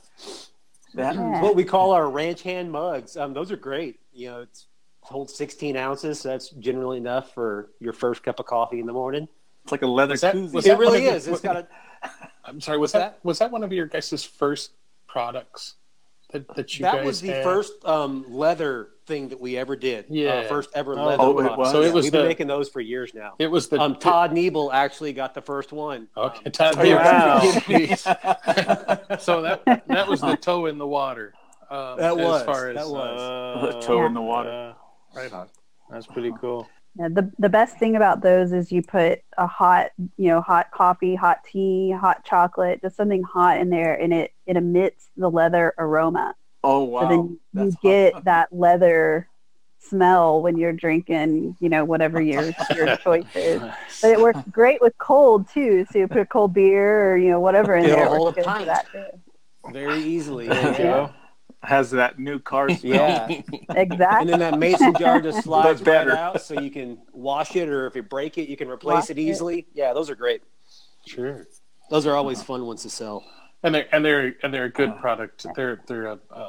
[0.94, 1.40] That's yeah.
[1.40, 3.16] what we call our ranch hand mugs.
[3.16, 4.00] Um, those are great.
[4.12, 4.66] You know, it's
[5.02, 6.20] holds 16 ounces.
[6.20, 9.28] So that's generally enough for your first cup of coffee in the morning.
[9.62, 10.66] It's like a leather that, koozie.
[10.66, 11.26] It really is.
[11.26, 11.68] It's got a.
[12.44, 12.78] I'm sorry.
[12.78, 14.72] Was that was that one of your guys' first
[15.06, 15.74] products
[16.32, 17.44] that, that you that guys was the had?
[17.44, 20.04] first um, leather thing that we ever did.
[20.04, 20.30] Uh, Yeah.
[20.30, 21.22] uh, first ever Oh, leather.
[21.22, 21.70] oh, it was?
[21.72, 23.34] So it was We've the- been making those for years now.
[23.38, 26.08] It was the Um, Todd Niebel actually got the first one.
[26.16, 26.76] Okay, Um, Todd.
[26.84, 27.40] Wow.
[29.18, 31.34] so that that was the toe in the water.
[31.70, 33.20] Um, That was, as far as that was.
[33.20, 34.50] Uh, The toe in the water.
[34.50, 35.48] uh, right on.
[35.90, 36.68] that's pretty cool.
[36.98, 40.70] Yeah, the the best thing about those is you put a hot, you know, hot
[40.72, 45.30] coffee, hot tea, hot chocolate, just something hot in there, and it it emits the
[45.30, 46.34] leather aroma.
[46.64, 47.00] Oh wow!
[47.02, 48.24] So then you That's get awesome.
[48.24, 49.28] that leather
[49.78, 53.62] smell when you're drinking, you know, whatever your your choice is.
[54.02, 55.86] But it works great with cold too.
[55.90, 58.04] So you put a cold beer or you know whatever in It'll there.
[58.06, 58.66] it hold a pint.
[58.66, 59.06] that too.
[59.72, 60.48] Very easily.
[60.48, 60.76] There you yeah.
[60.76, 61.10] go.
[61.62, 63.26] Has that new car smell.
[63.28, 63.42] Yeah.
[63.70, 64.06] Exactly.
[64.20, 66.10] And then that mason jar just slides But better.
[66.10, 68.94] right out so you can wash it or if you break it, you can replace
[68.94, 69.22] Wash it it.
[69.22, 69.66] easily.
[69.74, 70.42] Yeah, those are great.
[71.06, 71.46] Sure.
[71.90, 73.24] Those are always fun ones to sell.
[73.62, 75.46] And they're and they're and they're a good product.
[75.54, 76.48] They're they're a um,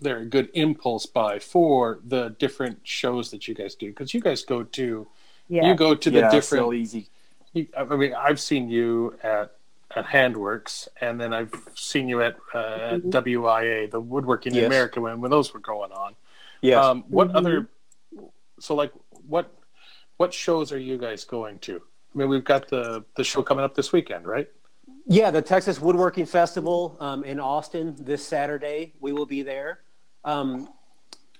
[0.00, 4.20] they're a good impulse buy for the different shows that you guys do because you
[4.20, 5.06] guys go to
[5.48, 5.68] yeah.
[5.68, 6.64] you go to the yeah, different.
[6.64, 7.10] so easy.
[7.52, 9.54] you- I mean, I've seen you at
[9.96, 13.10] at Handworks, and then I've seen you at uh, Mhm.
[13.10, 14.66] WIA, the Woodworking in Yes.
[14.66, 16.14] America, when when those were going on.
[16.60, 16.84] Yes.
[16.84, 17.36] Um, what Mhm.
[17.36, 17.68] other?
[18.60, 18.92] So, like,
[19.26, 19.50] what
[20.18, 21.76] what shows are you guys going to?
[22.14, 24.48] I mean, we've got the the show coming up this weekend, right?
[25.06, 28.92] Yeah, the Texas Woodworking Festival um, in Austin this Saturday.
[29.00, 29.80] We will be there.
[30.24, 30.68] Um,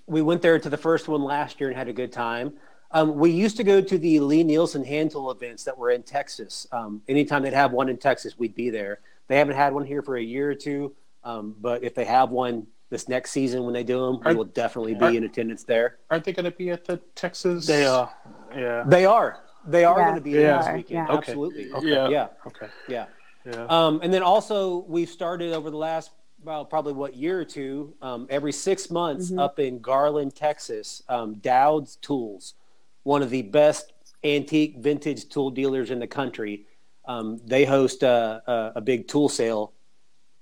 [0.07, 2.57] we went there to the first one last year and had a good time.
[2.91, 6.67] Um, we used to go to the Lie-Nielsen hand tool events that were in Texas.
[6.71, 8.99] Um, anytime they'd have one in Texas, we'd be there.
[9.27, 12.31] They haven't had one here for a year or two, um, but if they have
[12.31, 15.63] one this next season when they do them, we will definitely are- be in attendance
[15.63, 15.97] there.
[16.09, 17.67] Aren't they going to be at the Texas?
[17.67, 18.11] They are.
[18.55, 18.83] Yeah.
[18.87, 19.39] They are.
[19.67, 20.89] They are Yeah, going to be they there this weekend.
[21.07, 21.13] yeah.
[21.13, 21.17] Okay.
[21.31, 21.71] Absolutely.
[21.73, 21.87] Okay.
[21.87, 22.07] Yeah.
[22.09, 22.27] Yeah.
[22.47, 22.67] Okay.
[22.87, 23.05] Yeah.
[23.45, 23.65] Yeah.
[23.69, 26.09] Um, and then also we've started over the last
[26.43, 29.39] well probably what year or two um, every six months Mhm.
[29.39, 31.03] up in Garland, Texas.
[31.09, 32.55] Um, Dowd's Tools,
[33.03, 33.93] one of the best
[34.23, 36.65] antique vintage tool dealers in the country.
[37.05, 39.73] Um, they host a, a, a big tool sale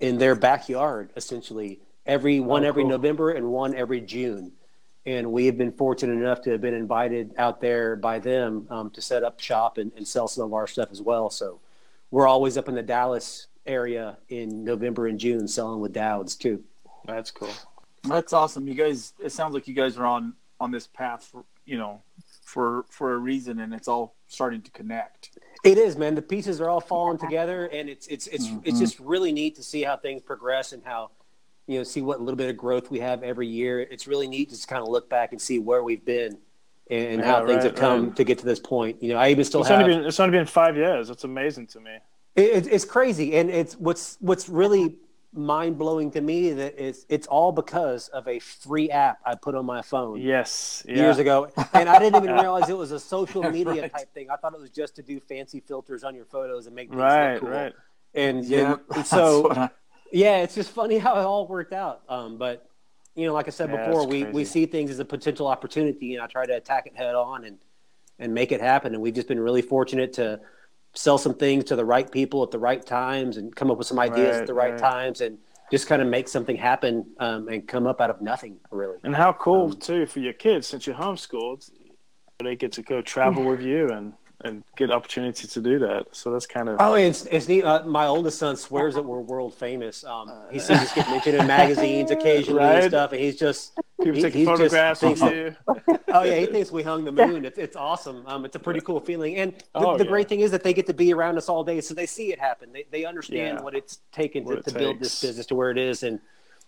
[0.00, 2.90] in their backyard, essentially every one every cool.
[2.90, 4.52] November and one every June.
[5.06, 8.90] And we have been fortunate enough to have been invited out there by them um,
[8.90, 11.30] to set up shop and, and sell some of our stuff as well.
[11.30, 11.60] So
[12.10, 16.62] we're always up in the Dallas area in November and June selling with Dowds too.
[17.06, 17.52] That's cool.
[18.04, 18.68] That's awesome.
[18.68, 22.02] You guys, it sounds like you guys are on on this path for you know
[22.48, 25.38] for for a reason, and it's all starting to connect.
[25.64, 26.14] It is, man.
[26.14, 28.80] The pieces are all falling together, and it's it's it's it's Mhm.
[28.80, 31.10] just really neat to see how things progress and how
[31.66, 33.80] you know see what little bit of growth we have every year.
[33.80, 36.38] It's really neat to just kind of look back and see where we've been
[36.90, 38.16] and Yeah, how things right, have come right.
[38.16, 39.02] to get to this point.
[39.02, 39.82] You know, I even still It's have.
[39.82, 41.10] only been it's only been five years.
[41.10, 41.96] It's amazing to me.
[42.34, 44.96] It, it's- it's crazy, and it's what's what's really
[45.32, 49.54] mind blowing to me that it's it's all because of a free app I put
[49.54, 50.82] on my phone Yes.
[50.88, 50.96] Yeah.
[50.96, 52.40] years ago, and I didn't even Yeah.
[52.42, 53.92] realize it was a social media Right.
[53.92, 54.30] type thing.
[54.30, 57.00] I thought it was just to do fancy filters on your photos and make things
[57.00, 57.32] Right.
[57.34, 57.50] look cool.
[57.50, 57.72] Right.
[58.14, 59.70] And Yeah, and so I-
[60.12, 62.02] yeah, it's just funny how it all worked out.
[62.08, 62.66] Um, but
[63.14, 65.46] you know, like I said Yeah, before, it's we, we see things as a potential
[65.48, 67.58] opportunity, and I try to attack it head on and
[68.20, 68.94] and make it happen.
[68.94, 70.40] And we've just been really fortunate to
[70.94, 73.86] sell some things to the right people at the right times, and come up with
[73.86, 74.78] some ideas Right, at the right, right.
[74.80, 75.38] times, and
[75.70, 78.96] just kind of make something happen um, and come up out of nothing, really.
[79.04, 81.70] And how cool Um, too for your kids since you're homeschooled,
[82.42, 84.14] they get to go travel with you and
[84.44, 86.06] and get opportunity to do that.
[86.12, 87.64] So that's kind of Oh, it's it's neat.
[87.64, 90.04] Uh, my oldest son swears that we're world famous.
[90.04, 94.14] Um, he sees us get mentioned in magazines occasionally and stuff, and he's just people
[94.14, 95.56] he- taking he's photographs thinks- you.
[96.08, 97.44] oh yeah, he thinks we hung the moon.
[97.44, 98.22] It's, it's awesome.
[98.26, 100.10] Um, it's a pretty cool feeling, and the, Oh, the yeah.
[100.10, 102.32] great thing is that they get to be around us all day, so they see
[102.32, 102.72] it happen.
[102.72, 103.62] They they understand Yeah.
[103.62, 106.20] what it's taken What to, it to build this business to where it is, and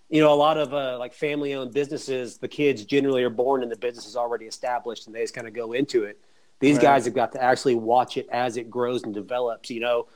[0.08, 3.62] you know, a lot of uh, like family owned businesses, the kids generally are born
[3.62, 6.18] and the business is already established, and they just kind of go into it.
[6.60, 6.82] These Right.
[6.82, 9.70] guys have got to actually watch it as it grows and develops.
[9.70, 10.06] You know,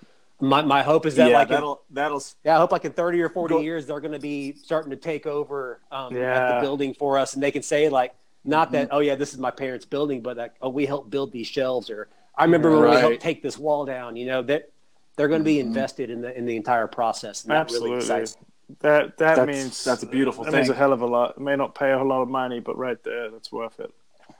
[0.40, 3.20] my my hope is that yeah, like that'll that'll yeah, I hope like in 30
[3.22, 6.54] or 40 Go- years, they're going to be starting to take over um, at Yeah.
[6.56, 7.34] the building for us.
[7.34, 8.14] And they can say, like,
[8.44, 8.96] not that, Mm-hmm.
[8.96, 11.88] oh, yeah, this is my parents' building, but like, oh, we helped build these shelves.
[11.88, 14.70] Or I remember when we helped take this wall down, you know, that
[15.16, 15.60] they're going to be Mhm.
[15.66, 17.44] invested in the in the entire process.
[17.44, 17.96] And that really Absolutely.
[17.96, 18.46] excites me.
[18.80, 21.30] That that That's- means that's a beautiful that means a hell of a lot.
[21.36, 23.90] It may not pay a whole lot of money, but right there, that's worth it.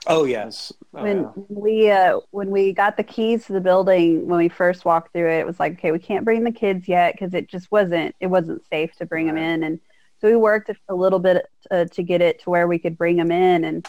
[0.07, 0.73] Oh, yes.
[0.95, 1.31] Oh, when yeah.
[1.49, 5.31] we uh, when we got the keys to the building when we first walked through
[5.31, 8.15] it, it was like okay, we can't bring the kids yet because it just wasn't
[8.21, 9.81] it wasn't safe to bring them in, and
[10.21, 12.97] so we worked a, a little bit uh, to get it to where we could
[12.97, 13.89] bring them in, and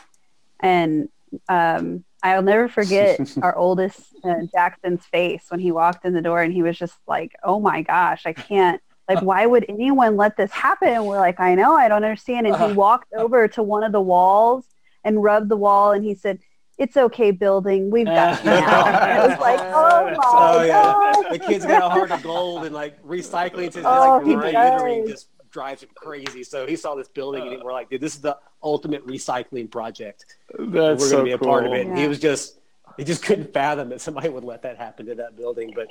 [0.62, 1.10] and
[1.48, 6.42] um, I'll never forget our oldest uh, Jackson's face when he walked in the door
[6.42, 8.82] and he was just like, oh my gosh, I can't.
[9.08, 10.88] Like, why would anyone let this happen?
[10.88, 12.48] And we're like, I know, I don't understand.
[12.48, 14.66] And he walked over to one of the walls
[15.06, 16.40] and rubbed the wall, and he said,
[16.78, 17.90] "It's okay, building.
[17.90, 21.30] We've got you now." And it was like, oh, "Oh my oh, yeah.
[21.32, 25.30] The kid's got a heart of gold, and like recycling to oh, like littering just
[25.52, 26.44] drives him crazy.
[26.44, 30.26] So he saw this building, and we're like, "Dude, this is the ultimate recycling project.
[30.58, 31.48] That's we're so going to be a cool.
[31.48, 31.92] part of it." Yeah.
[31.92, 32.60] And he was just
[32.98, 35.88] he just couldn't fathom that somebody would let that happen to that building, but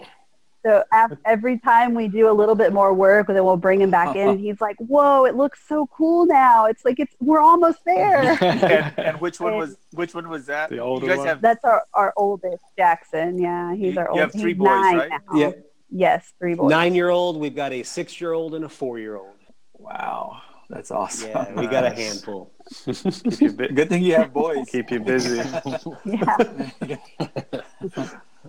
[0.65, 3.91] so after, every time we do a little bit more work, then we'll bring him
[3.91, 4.29] back in.
[4.29, 4.39] Uh-huh.
[4.39, 6.65] He's like, "Whoa, it looks so cool now!
[6.65, 10.47] It's like it's we're almost there." and, and, which one and, was which one was
[10.47, 10.71] that?
[10.71, 11.27] The older you guys one?
[11.27, 11.43] Have...
[11.43, 13.39] That's our, our oldest, Jackson.
[13.39, 14.17] Yeah, he's our oldest.
[14.17, 15.11] You have three he's boys, right?
[15.11, 15.19] Now.
[15.35, 15.51] Yeah.
[15.91, 16.71] Yes, three boys.
[16.71, 17.37] Nine year old.
[17.37, 19.37] We've got a six year old and a four year old.
[19.75, 20.41] Wow,
[20.71, 21.29] that's awesome.
[21.29, 22.53] Yeah, we got a handful.
[22.87, 24.67] Good thing you have boys.
[24.71, 25.37] Keep you busy.
[26.07, 26.37] yeah.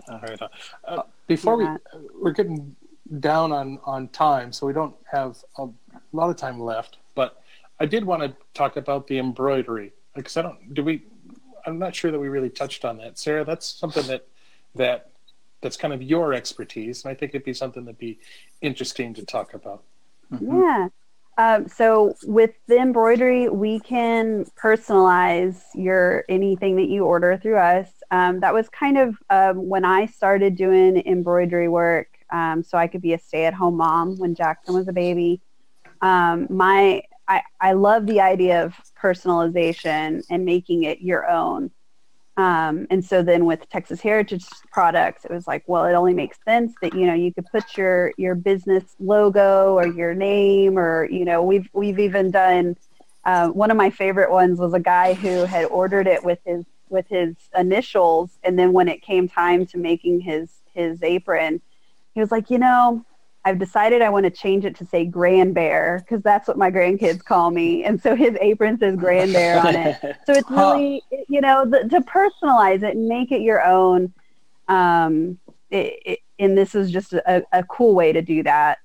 [0.08, 0.40] All right.
[0.84, 1.76] Uh, before yeah.
[1.94, 2.76] we we're getting
[3.20, 5.68] down on on time, so we don't have a
[6.12, 6.98] lot of time left.
[7.14, 7.42] But
[7.80, 10.74] I did want to talk about the embroidery because I don't.
[10.74, 11.02] Do we?
[11.66, 13.44] I'm not sure that we really touched on that, Sarah.
[13.44, 14.26] That's something that
[14.74, 15.10] that
[15.60, 18.18] that's kind of your expertise, and I think it'd be something that'd be
[18.60, 19.82] interesting to talk about.
[20.32, 20.62] Mm-hmm.
[20.62, 20.88] Yeah.
[21.38, 27.88] Um, so with the embroidery, we can personalize your anything that you order through us.
[28.10, 32.86] Um, that was kind of um, when I started doing embroidery work um, so I
[32.86, 35.40] could be a stay-at-home mom when Jackson was a baby.
[36.00, 41.70] Um, my I, I love the idea of personalization and making it your own.
[42.36, 46.38] Um, and so then with Texas Heritage products, it was like, well, it only makes
[46.44, 51.08] sense that you know you could put your your business logo or your name, or
[51.10, 52.76] you know, we've we've even done.
[53.24, 56.64] Uh, one of my favorite ones was a guy who had ordered it with his
[56.90, 61.60] with his initials, and then when it came time to making his his apron,
[62.14, 63.04] he was like, you know,
[63.46, 66.68] I've decided I want to change it to say Grand Bear because that's what my
[66.68, 67.84] grandkids call me.
[67.84, 70.16] And so his apron says Grand Bear on it.
[70.26, 71.22] So it's really, huh.
[71.28, 74.12] you know, the, to personalize it and make it your own.
[74.66, 75.38] Um,
[75.70, 78.78] it, it, and this is just a, a, cool way to do that.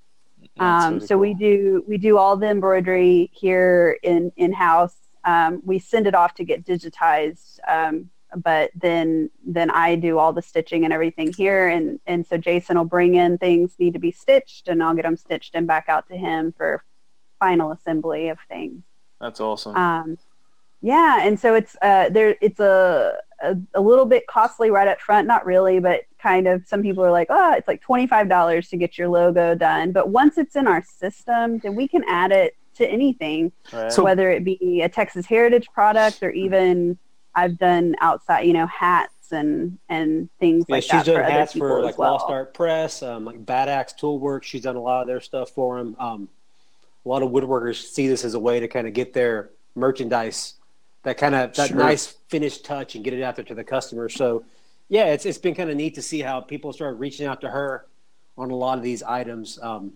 [0.60, 1.22] Um, really so cool.
[1.22, 4.96] we do we do all the embroidery here in in house.
[5.26, 10.34] Um, we send it off to get digitized um, but then then I do all
[10.34, 14.00] the stitching and everything here and and so Jason will bring in things need to
[14.00, 16.84] be stitched and I'll get them stitched and back out to him for
[17.42, 18.84] final assembly of things.
[19.20, 19.76] That's awesome.
[19.76, 20.18] Um,
[20.82, 22.36] yeah, and so it's uh, there.
[22.42, 26.66] It's a, a, a little bit costly right up front, not really, but kind of.
[26.66, 29.92] Some people are like, oh, it's like twenty five dollars to get your logo done.
[29.92, 33.92] But once it's in our system, then we can add it to anything, right.
[33.92, 36.98] so, whether it be a Texas Heritage product or even
[37.36, 41.06] I've done outside, you know, hats and and things yeah, like she's that.
[41.06, 42.14] She's done for hats for like well.
[42.14, 44.44] Lost Art Press, um, like Bad Axe Toolwork.
[44.44, 45.96] She's done a lot of their stuff for them.
[46.00, 46.30] Um,
[47.06, 50.56] a lot of woodworkers see this as a way to kind of get their merchandise,
[51.04, 51.78] that kind of that sure.
[51.78, 54.10] nice finished touch, and get it out there to the customer.
[54.10, 54.44] So,
[54.90, 57.50] yeah, it's it's been kind of neat to see how people start reaching out to
[57.50, 57.86] her
[58.38, 59.60] on a lot of these items.
[59.62, 59.94] Um,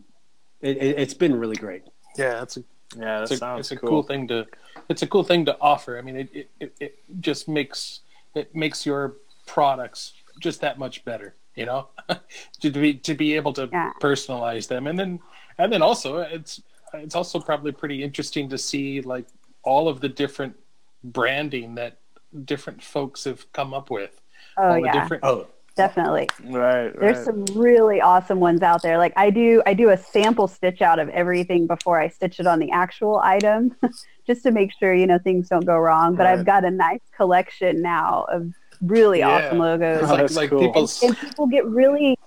[0.61, 1.83] it, it, it's been really great.
[2.17, 2.63] Yeah, that's a
[2.95, 3.89] yeah, that it's a, it's a cool.
[3.89, 4.03] cool.
[4.03, 4.45] thing to
[4.89, 5.97] it's a cool thing to offer.
[5.97, 8.01] I mean, it, it, it just makes
[8.35, 9.15] it makes your
[9.45, 11.35] products just that much better.
[11.55, 11.87] You know,
[12.61, 13.93] to be to be able to yeah.
[14.01, 15.19] personalize them, and then
[15.57, 16.61] and then also it's
[16.93, 19.25] it's also probably pretty interesting to see like
[19.63, 20.55] all of the different
[21.03, 21.97] branding that
[22.43, 24.21] different folks have come up with.
[24.57, 24.91] Oh yeah.
[24.91, 29.73] Different, oh definitely right, there's some really awesome ones out there like i do i
[29.73, 33.75] do a sample stitch out of everything before i stitch it on the actual item
[34.27, 36.37] just to make sure you know things don't go wrong but right.
[36.37, 38.51] i've got a nice collection now of
[38.81, 39.29] really yeah.
[39.29, 40.59] awesome logos oh, like, like cool.
[40.59, 42.17] people and, and, people get really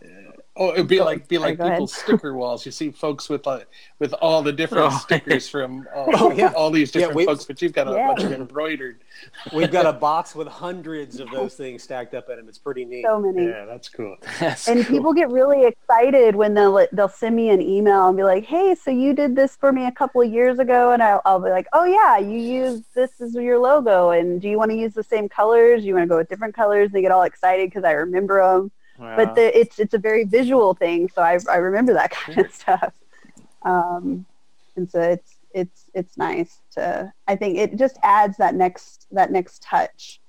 [0.60, 2.66] Oh, it'd be like be like people's sticker walls.
[2.66, 3.68] You see folks with like
[4.00, 6.52] with all the different oh, stickers from all, oh, yeah.
[6.56, 8.08] all these different yeah, folks, but you've got a yeah.
[8.08, 9.04] bunch of embroidered.
[9.54, 12.48] We've got a box with hundreds of those things stacked up in them.
[12.48, 13.04] It's pretty neat.
[13.04, 13.46] So many.
[13.46, 14.16] Yeah, that's cool.
[14.40, 14.96] That's and cool.
[14.96, 18.74] people get really excited when they'll they'll send me an email and be like, "Hey,
[18.74, 21.50] so you did this for me a couple of years ago," and I'll, I'll be
[21.50, 24.94] like, "Oh yeah, you use this as your logo, and do you want to use
[24.94, 25.82] the same colors?
[25.82, 27.92] Do you want to go with different colors?" And They get all excited because I
[27.92, 32.10] remember them but the, it's it's a very visual thing, so I I remember that
[32.20, 32.94] kind of stuff.
[33.62, 34.26] Um,
[34.76, 37.12] and so it's it's it's nice to.
[37.26, 40.20] I think it just adds that next that next touch,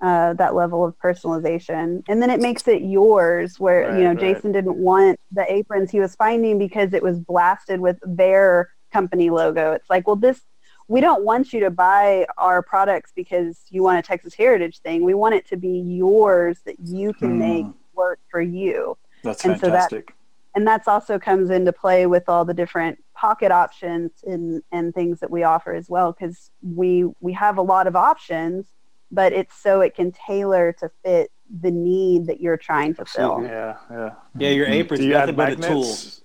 [0.00, 3.58] uh, that level of personalization, and then it makes it yours.
[3.58, 4.20] Where right, you know right.
[4.20, 9.30] Jason didn't want the aprons he was finding because it was blasted with their company
[9.30, 9.72] logo.
[9.72, 10.40] It's like, well, this
[10.88, 15.04] we don't want you to buy our products because you want a Texas Heritage thing.
[15.04, 17.38] We want it to be yours that you can hmm.
[17.38, 17.66] make
[17.98, 18.96] work for you.
[19.22, 20.10] That's and fantastic.
[20.10, 24.62] So that, and that's also comes into play with all the different pocket options and,
[24.72, 28.66] and things that we offer as well because we we have a lot of options
[29.10, 31.30] but it's so it can tailor to fit
[31.60, 33.42] the need that you're trying to fill.
[33.42, 34.10] Yeah, yeah.
[34.36, 35.80] Yeah, your apron's Do you nothing add but a tool.
[35.80, 36.22] magnets?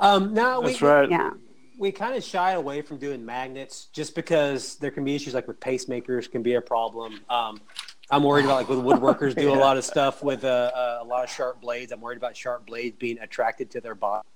[0.00, 1.08] Um, no, we, That's right.
[1.08, 1.30] Yeah.
[1.78, 5.46] we kind of shy away from doing magnets just because there can be issues like
[5.46, 7.20] with pacemakers can be a problem.
[7.30, 7.60] Um,
[8.12, 11.24] I'm worried about like with woodworkers do a lot of stuff with uh, a lot
[11.24, 11.92] of sharp blades.
[11.92, 14.28] I'm worried about sharp blades being attracted to their body.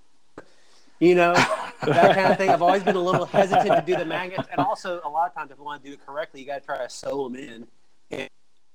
[0.99, 2.49] You know, that kind of thing.
[2.49, 5.35] I've always been a little hesitant to do the magnets, and also a lot of
[5.35, 7.37] times if you want to do it correctly, you got to try to sew them
[7.37, 7.67] in.
[8.11, 8.29] And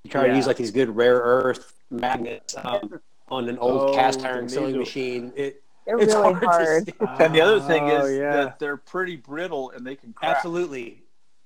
[0.04, 3.00] you try to use like these good rare earth magnets um,
[3.30, 5.34] on an old Oh, cast iron sewing machine.
[5.36, 6.42] It, They're it's really hard.
[6.42, 7.18] to hard.
[7.18, 7.24] see.
[7.26, 8.32] And the other thing Oh, is yeah.
[8.34, 10.36] that they're pretty brittle and they can crack.
[10.36, 11.02] Absolutely.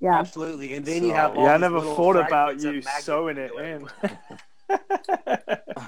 [0.05, 0.19] Yeah.
[0.19, 0.75] Absolutely.
[0.75, 3.89] And then you have all Yeah, I never thought about you sewing it in.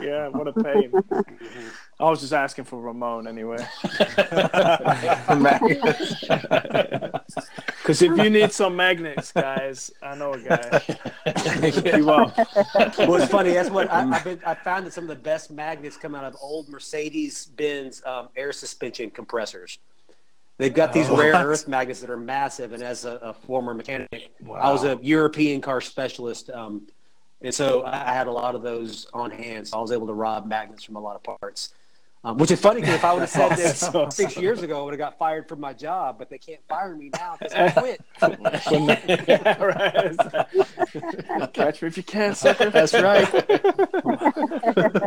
[0.01, 0.91] yeah, what a pain.
[1.99, 3.63] I was just asking for Ramon anyway.
[7.87, 10.79] Because if you need some magnets, guys, I know a guy.
[10.79, 12.35] Hook you up.
[12.97, 13.51] well, it's funny.
[13.51, 14.41] That's what I, I've been.
[14.45, 18.51] I found that some of the best magnets come out of old Mercedes-Benz um, air
[18.51, 19.79] suspension compressors.
[20.57, 21.45] They've got these rare What?
[21.45, 22.73] earth magnets that are massive.
[22.73, 26.87] And as a, a former mechanic, I was a European car specialist, um,
[27.41, 29.67] and so I had a lot of those on hand.
[29.67, 31.73] So I was able to rob magnets from a lot of parts.
[32.23, 34.11] Um, which is funny because if I would have said this Awesome.
[34.11, 36.17] six years ago, I would have got fired from my job.
[36.17, 38.01] But they can't fire me now because I quit.
[39.27, 41.53] yeah, right.
[41.53, 42.69] Catch me if you can, sucker.
[42.69, 43.31] That's right.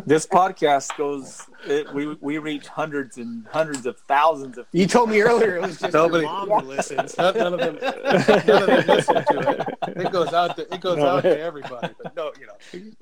[0.07, 1.47] this podcast goes.
[1.67, 4.67] It, we we reach hundreds and hundreds of thousands of.
[4.71, 4.81] people.
[4.81, 7.19] You told me earlier it was just Nobody- your mom listens.
[7.19, 9.99] None none of them, none of them listen to it.
[10.01, 12.55] It goes out to it goes out to everybody, but no, you know.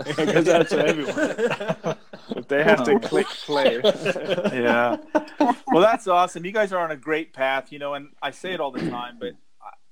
[0.07, 1.97] It goes out to everyone.
[2.35, 3.81] But they have to click play.
[4.53, 4.97] yeah.
[5.39, 6.45] Well, that's awesome.
[6.45, 8.89] You guys are on a great path, you know, and I say it all the
[8.91, 9.33] time, but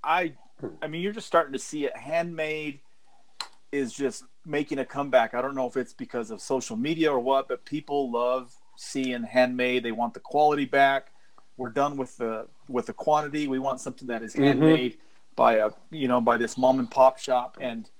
[0.02, 0.34] I,
[0.82, 1.96] I mean, you're just starting to see it.
[1.96, 2.80] Handmade
[3.72, 5.34] is just making a comeback.
[5.34, 9.22] I don't know if it's because of social media or what, but people love seeing
[9.22, 9.82] handmade.
[9.82, 11.08] They want the quality back.
[11.56, 13.48] We're done with the with the quantity.
[13.48, 14.44] We want something that is mm-hmm.
[14.44, 14.98] handmade
[15.36, 17.90] by a you know by this mom and pop shop and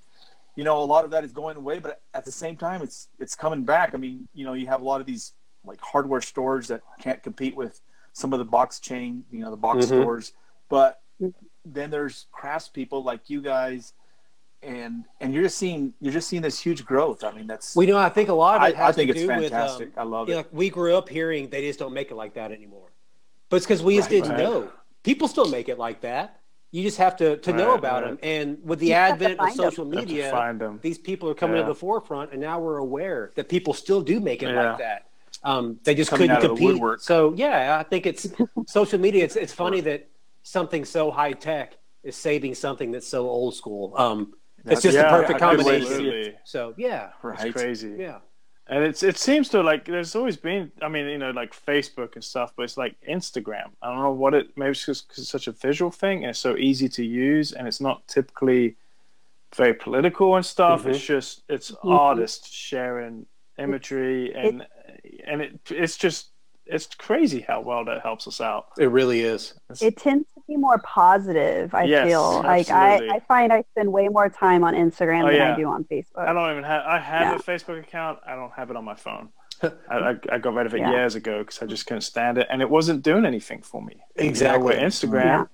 [0.56, 3.08] you know a lot of that is going away but at the same time it's
[3.20, 5.34] it's coming back i mean you know you have a lot of these
[5.66, 7.80] like hardware stores that can't compete with
[8.12, 9.88] some of the box chain you know the box Mhm.
[9.88, 10.32] stores
[10.68, 11.02] but
[11.64, 13.92] then there's craftspeople like you guys
[14.62, 17.86] and and you're just seeing you're just seeing this huge growth i mean that's we
[17.86, 19.98] know, I think a lot of it has I think to it's do fantastic with,
[19.98, 22.10] i um, love you it know, like we grew up hearing they just don't make
[22.10, 22.88] it like that anymore.
[23.48, 24.38] But it's because we just Right, didn't right.
[24.42, 24.72] know.
[25.04, 26.40] People still make it like that.
[26.72, 28.08] You just have to, to know Right, about right.
[28.10, 28.18] them.
[28.24, 30.80] And with the You advent of social Have to media, find them.
[30.82, 31.62] these people are coming Yeah.
[31.62, 34.70] to the forefront, and now we're aware that people still do make it Yeah.
[34.70, 35.06] like that.
[35.46, 37.00] Um, they just Coming couldn't out of the compete.
[37.00, 38.26] So yeah, I think it's
[38.66, 39.24] social media.
[39.24, 40.08] It's it's funny that
[40.42, 43.94] something so high tech is saving something that's so old school.
[43.96, 44.34] Um,
[44.64, 45.92] it's just yeah, the perfect a good way to combination.
[45.92, 46.34] Absolutely.
[46.44, 47.94] So yeah, right It's crazy.
[47.98, 48.18] yeah.
[48.68, 52.16] And it's it seems to like there's always been I mean you know like Facebook
[52.16, 53.68] and stuff, but it's like Instagram.
[53.80, 56.30] I don't know what it maybe it's just 'cause it's such a visual thing and
[56.30, 58.74] it's so easy to use and it's not typically
[59.54, 60.82] very political and stuff.
[60.82, 60.90] Mhm.
[60.90, 63.26] It's just it's artists sharing
[63.58, 64.66] imagery and
[65.26, 66.30] and it it's just
[66.68, 68.66] it's crazy how well that helps us out.
[68.78, 69.54] It really is.
[69.70, 71.72] It's- It tends to be more positive.
[71.74, 73.16] I Yes, feel like I, absolutely.
[73.16, 75.52] I find I spend way more time on Instagram Oh, than yeah.
[75.54, 76.18] I do on Facebook.
[76.28, 76.82] I don't even have.
[76.84, 77.36] I have Yeah.
[77.36, 78.18] a Facebook account.
[78.26, 79.28] I don't have it on my phone.
[79.62, 80.90] I, I, I got rid of it Yeah.
[80.90, 84.00] years ago because I just couldn't stand it, and it wasn't doing anything for me.
[84.16, 84.64] Exactly.
[84.64, 85.44] With Instagram, Yeah.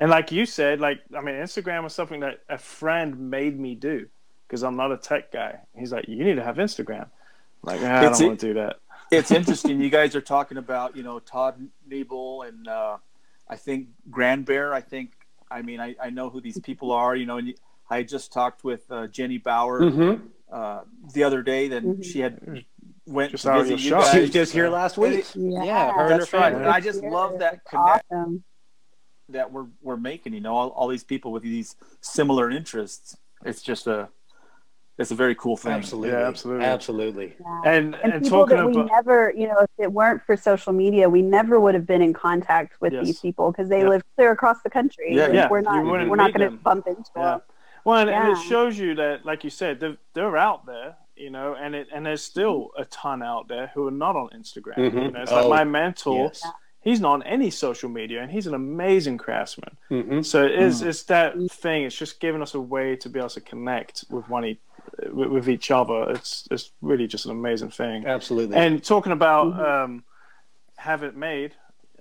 [0.00, 3.76] and like you said, like I mean, Instagram was something that a friend made me
[3.76, 4.08] do
[4.48, 5.60] because I'm not a tech guy.
[5.76, 7.06] He's like, "You need to have Instagram."
[7.66, 8.76] I'm like, "Ah, I don't it- want to do that.
[9.10, 9.80] it's interesting.
[9.80, 12.96] You guys are talking about, you know, Todd Nebel and uh,
[13.48, 14.74] I think Grand Bear.
[14.74, 15.12] I think,
[15.50, 17.54] I mean, I, I know who these people are, you know, and
[17.90, 20.26] I just talked with uh, Jenny Bauer Mm-hmm.
[20.52, 20.80] uh,
[21.12, 21.68] the other day.
[21.68, 22.04] Then Mhm.
[22.04, 22.64] she had
[23.06, 24.14] went Just to out of visit your you shop.
[24.14, 25.26] She was just here last week.
[25.34, 26.52] Yeah, Yeah, her and her That's right.
[26.54, 28.44] And I just love that It's connect awesome.
[29.28, 30.32] that we're we're making.
[30.34, 33.16] You know, all, all these people with these similar interests.
[33.44, 34.08] It's just a
[34.98, 35.72] it's a very cool thing.
[35.72, 36.10] Absolutely.
[36.10, 36.64] Yeah, absolutely.
[36.66, 37.34] Absolutely.
[37.40, 37.62] Yeah.
[37.64, 40.36] And and, and, people talking that we about never, you know, if it weren't for
[40.36, 43.06] social media, we never would have been in contact with Yes.
[43.06, 43.88] these people because they Yeah.
[43.88, 45.14] live clear across the country.
[45.14, 47.22] Yeah, Like, yeah, we're not, we're not going to bump into Yeah.
[47.22, 47.40] them.
[47.84, 51.28] Well, and, and it shows you that, like you said, they're, they're out there, you
[51.30, 54.76] know, and it and there's still a ton out there who are not on Instagram.
[54.76, 55.02] Mhm.
[55.06, 56.42] You know, it's Oh, like my mentor, Yes.
[56.80, 59.76] he's not on any social media, and he's an amazing craftsman.
[59.90, 60.22] Mm-hmm.
[60.22, 61.82] So it is, it's that thing.
[61.84, 64.44] It's just giving us a way to be able to connect with one
[65.12, 66.10] with, with each other.
[66.10, 68.06] It's it's really just an amazing thing.
[68.06, 68.56] Absolutely.
[68.56, 69.84] And talking about Mhm.
[69.84, 70.04] um,
[70.76, 71.52] have it made.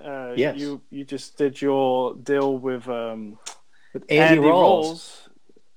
[0.03, 0.57] Uh, Yes.
[0.57, 3.37] You you just did your deal with um,
[3.93, 5.19] With Andy, Rawls.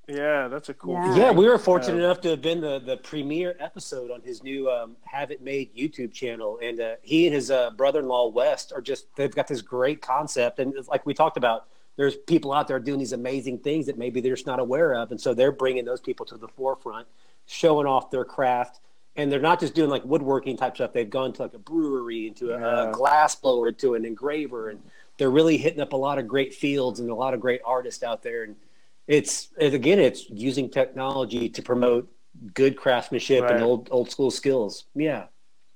[0.09, 0.95] Yeah, that's a cool.
[0.95, 1.17] Yeah.
[1.17, 4.71] Yeah, we were fortunate enough to have been the, the premiere episode on his new
[4.71, 6.61] um, Have It Made YouTube channel.
[6.63, 9.63] And uh, he and his uh, brother in law, West, are just, they've got this
[9.63, 10.61] great concept.
[10.61, 11.67] And it's like we talked about,
[11.97, 15.11] there's people out there doing these amazing things that maybe they're just not aware of.
[15.11, 17.07] And so they're bringing those people to the forefront,
[17.47, 18.81] showing off their craft.
[19.17, 20.93] And they're not just doing like woodworking type stuff.
[20.93, 22.91] They've gone to like a brewery, into a, Yeah.
[22.91, 24.69] a glass blower, to an engraver.
[24.69, 24.83] And
[25.17, 28.03] they're really hitting up a lot of great fields and a lot of great artists
[28.03, 28.43] out there.
[28.43, 28.57] And
[29.07, 32.11] it's and again it's using technology to promote
[32.55, 33.53] good craftsmanship Right.
[33.53, 35.27] and old old school skills yeah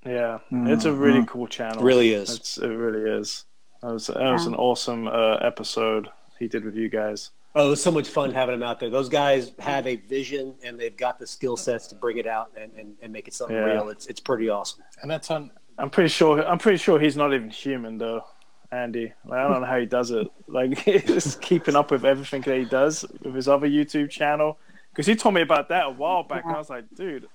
[0.04, 1.28] Yeah, it's a really Mhm.
[1.28, 1.80] cool channel.
[1.80, 3.44] It really is It's, it really is.
[3.82, 6.08] That was that was an awesome uh, episode
[6.38, 7.30] he did with you guys.
[7.54, 10.54] oh it was so much fun having him out there those guys have a vision
[10.64, 13.34] and they've got the skill sets to bring it out and, and, and make it
[13.34, 13.64] something Yeah.
[13.64, 15.50] real it's it's pretty awesome and that's on.
[15.78, 16.46] I'm pretty sure.
[16.46, 18.24] I'm pretty sure he's not even human though,
[18.70, 19.14] Andy.
[19.24, 20.28] Like, I don't know how he does it.
[20.46, 24.58] Like he's keeping up with everything that he does with his other YouTube channel.
[24.92, 27.28] Because he told me about that a while back, and I was like, dude,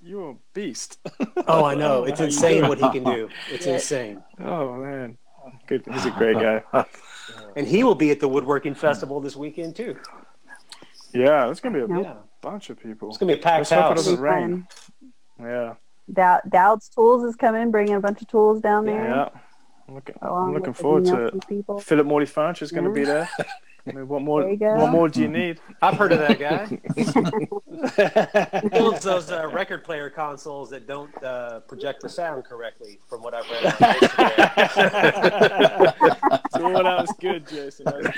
[0.00, 0.98] you're a beast.
[1.48, 3.74] oh i know it's insane what he can do it's Yeah.
[3.74, 5.18] insane Oh man,
[5.66, 5.82] good.
[5.92, 6.62] He's a great guy.
[7.56, 9.96] and he will be at the woodworking festival this weekend too
[11.12, 13.08] Yeah, there's gonna be a yeah bunch of people.
[13.08, 14.66] it's gonna be a packed Let's it house doesn't It'll rain.
[15.40, 15.74] Yeah,
[16.12, 19.04] Dow- Dowd's Tools is coming, bringing a bunch of tools down there.
[19.04, 19.28] yeah.
[19.88, 21.48] I'm looking, I'm looking forward to it.
[21.48, 21.78] People.
[21.80, 22.94] Philip Morley Furniture is going to Yeah.
[22.94, 23.28] be there.
[23.86, 24.42] I mean, what more?
[24.42, 24.74] There you go.
[24.74, 25.60] What more do you need?
[25.80, 26.66] i've heard of that guy
[28.68, 33.34] builds those uh, record player consoles that don't uh, project the sound correctly from what
[33.34, 33.72] i've read on
[36.52, 37.84] so well, that was good, Jason.
[37.84, 38.10] That was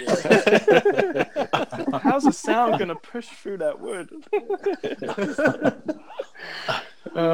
[1.91, 2.01] good.
[2.03, 4.09] How's the sound going to push through that wood?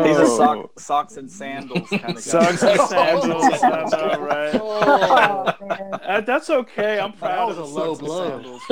[0.07, 0.37] He's a Oh.
[0.37, 2.20] sock, socks and sandals kind of guy.
[2.20, 3.45] Socks and sandals.
[3.62, 4.55] I know, right?
[4.55, 6.01] Oh, man.
[6.03, 6.99] Uh, that's okay.
[7.01, 8.28] I'm proud was of a the low socks and blow.
[8.28, 8.62] sandals,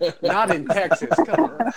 [0.00, 0.14] man.
[0.22, 1.10] Not in Texas.
[1.26, 1.72] Come on.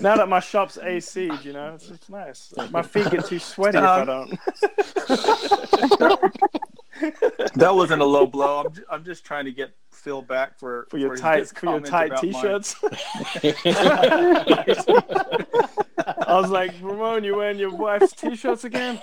[0.00, 2.52] now that my shop's AC, you know, it's, it's nice.
[2.70, 4.30] My feet get too sweaty if I don't.
[7.56, 8.64] That wasn't a low blow.
[8.64, 9.70] I'm, ju- I'm just trying to get
[10.04, 12.76] Phil back for For your his tight, for your tight t-shirts.
[16.26, 19.00] I was like, Ramon, you wearing your wife's t-shirts again?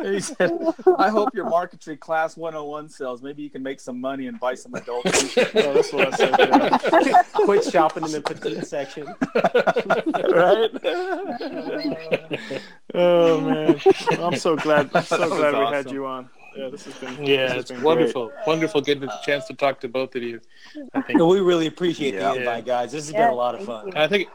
[0.00, 0.52] He said,
[0.96, 3.20] "I hope your marketing class 101 sells.
[3.20, 6.16] Maybe you can make some money and buy some adult t-shirts." Oh, that's what I
[6.16, 6.36] said.
[6.38, 7.22] Yeah.
[7.34, 9.06] Quit shopping in the petite section.
[10.30, 10.70] right?
[12.94, 13.80] oh man,
[14.20, 14.90] I'm so glad.
[14.94, 16.30] I'm so glad we had you on.
[16.56, 17.24] Yeah, this has been.
[17.24, 20.40] Yeah, has it's been wonderful, wonderful getting a chance to talk to both of you.
[20.94, 21.20] I think.
[21.20, 22.32] We really appreciate Yeah.
[22.32, 22.92] the invite, guys.
[22.92, 23.86] This has Yeah, been a lot of fun.
[23.88, 23.92] you.
[23.94, 24.28] I think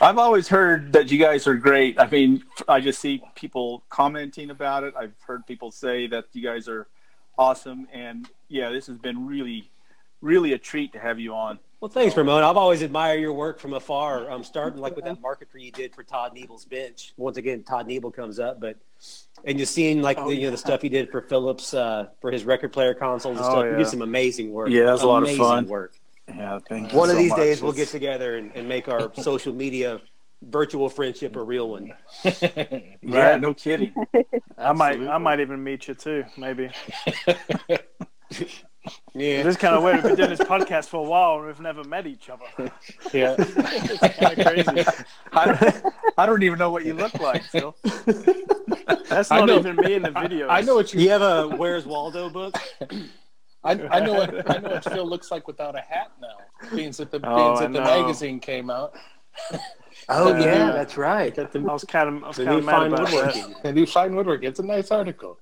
[0.00, 1.98] I've always heard that you guys are great.
[1.98, 4.94] I mean, I just see people commenting about it.
[4.96, 6.86] I've heard people say that you guys are
[7.36, 9.70] awesome, and yeah, this has been really,
[10.20, 11.58] really a treat to have you on.
[11.80, 12.42] Well, thanks, Ramon.
[12.42, 14.26] I've always admired your work from afar.
[14.26, 17.12] I'm um, starting like with that marquetry you did for Todd Nebel's bench.
[17.16, 18.76] Once again, Todd Nebel comes up, but
[19.44, 22.30] and just seeing like the, you know the stuff he did for Phillips uh, for
[22.30, 23.64] his record player consoles and Oh, stuff.
[23.64, 23.76] You yeah.
[23.78, 24.68] did some amazing work.
[24.70, 25.66] Yeah, it was a lot of fun.
[25.66, 25.94] Work.
[26.28, 27.38] Yeah, thank you One of so these much.
[27.38, 30.00] days, we'll get together and, and make our social media
[30.42, 31.92] virtual friendship a real one.
[33.02, 33.94] Yeah, no kidding.
[34.58, 35.00] I might.
[35.00, 36.24] I might even meet you too.
[36.36, 36.70] Maybe.
[39.14, 39.42] Yeah.
[39.42, 39.96] This kind of weird.
[39.96, 42.44] We've been doing this podcast for a while and we've never met each other.
[43.12, 43.34] yeah.
[43.38, 45.02] It's kind of crazy.
[45.32, 45.82] I,
[46.16, 47.74] I don't even know what you look like, Phil.
[49.08, 49.58] That's I not know.
[49.58, 50.48] even me in the video.
[50.48, 51.00] I know what you.
[51.00, 52.54] You have a Where's Waldo book?
[53.64, 56.36] I, I know what I know what Phil looks like without a hat now.
[56.74, 58.02] Being that the Oh, being that the know.
[58.02, 58.94] magazine came out,
[60.08, 60.40] Oh Yeah.
[60.44, 61.36] yeah, that's right.
[61.38, 62.24] I was kind of.
[62.24, 63.14] I was The kind new of mad fine about that.
[63.34, 63.54] woodworking.
[63.64, 64.44] and you find woodwork.
[64.44, 65.38] It's a nice article.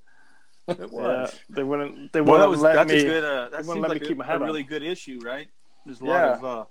[0.69, 1.39] It Yeah, was.
[1.49, 2.13] they wouldn't.
[2.13, 3.01] They Well, that wouldn't was let that's me.
[3.01, 3.25] a good.
[3.25, 5.49] Uh, that seems let me like keep my a, head a really good issue, right?
[5.85, 6.33] There's a lot Yeah.
[6.35, 6.45] of.
[6.45, 6.65] Uh,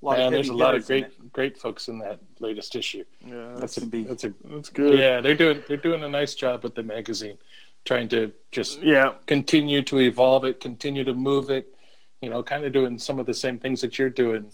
[0.00, 3.04] lot and of there's a lot of great great folks in that latest issue.
[3.24, 4.98] yeah, That's that's, a be- that's a that's good.
[4.98, 5.20] yeah.
[5.20, 7.38] They're doing they're doing a nice job with the magazine,
[7.84, 9.12] trying to just Yeah.
[9.26, 11.72] continue to evolve it, continue to move it.
[12.20, 14.50] You know, kind of doing some of the same things that you're doing,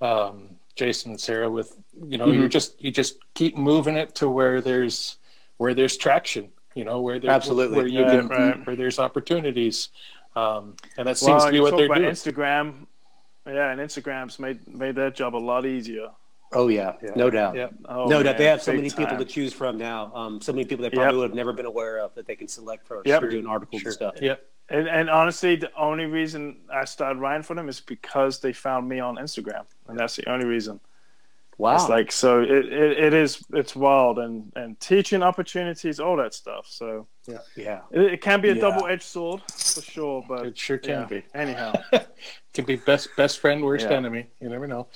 [0.00, 1.50] um, Jason and Sarah.
[1.50, 1.76] With
[2.08, 2.42] you know, Mm-hmm.
[2.42, 5.16] you just you just keep moving it to where there's
[5.56, 6.52] where there's traction.
[6.76, 7.76] You know, where there, Absolutely.
[7.78, 8.66] where you Right, can right.
[8.66, 9.88] where there's opportunities,
[10.36, 12.10] um, and that Well, seems to be what they're about doing.
[12.10, 12.86] Instagram.
[13.46, 16.10] Yeah, and Instagram's made made their job a lot easier.
[16.52, 17.12] Oh yeah, Yeah.
[17.16, 17.54] no doubt.
[17.56, 17.68] Yeah.
[17.86, 18.36] Oh, no doubt.
[18.36, 20.12] They have so big many people to choose from now.
[20.14, 21.20] Um, so many people that probably Yep.
[21.20, 23.20] would have never been aware of that they can select from Yep.
[23.22, 23.88] for doing articles Sure.
[23.88, 24.14] and stuff.
[24.20, 24.34] Yeah.
[24.68, 28.86] And, and honestly, the only reason I started writing for them is because they found
[28.88, 30.78] me on Instagram, and that's the only reason.
[31.58, 31.74] Wow.
[31.76, 36.34] It's like so it, it, it is it's wild and and teaching opportunities, all that
[36.34, 36.66] stuff.
[36.68, 37.80] So yeah, yeah.
[37.90, 38.60] It, it can be a yeah.
[38.60, 41.04] double edged sword for sure, but it sure can yeah.
[41.06, 41.22] be.
[41.34, 41.72] Anyhow,
[42.52, 43.96] can be best best friend, worst yeah.
[43.96, 44.26] enemy.
[44.38, 44.86] You never know.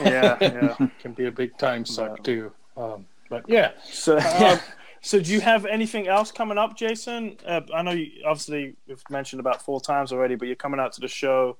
[0.00, 0.86] yeah, yeah.
[1.00, 2.52] can be a big time suck too.
[2.76, 3.72] Um, but yeah.
[3.82, 4.60] So um,
[5.00, 7.38] so do you have anything else coming up, Jason?
[7.44, 10.92] Uh, I know you obviously we've mentioned about four times already, but you're coming out
[10.92, 11.56] to the show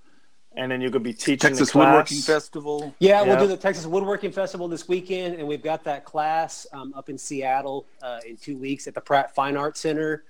[0.57, 2.95] and then you're going to be teaching Texas Woodworking Festival.
[2.99, 6.93] Yeah, we'll do the Texas Woodworking Festival this weekend, and we've got that class um,
[6.95, 10.25] up in Seattle uh, in two weeks at the Pratt Fine Arts Center.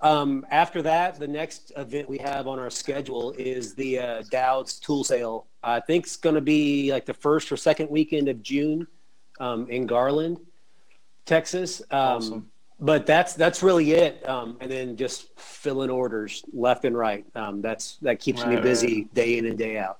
[0.00, 4.78] Um, after that, the next event we have on our schedule is the uh, Dowd's
[4.78, 5.46] Tool Sale.
[5.62, 8.86] I think it's going to be like the first or second weekend of June
[9.40, 10.38] um, in Garland,
[11.24, 11.80] Texas.
[11.90, 12.50] Um, awesome
[12.80, 14.26] but that's that's really it.
[14.28, 17.24] Um, and then just filling orders left and right.
[17.34, 19.14] Um, that's that keeps right, me busy right.
[19.14, 19.98] day in and day out.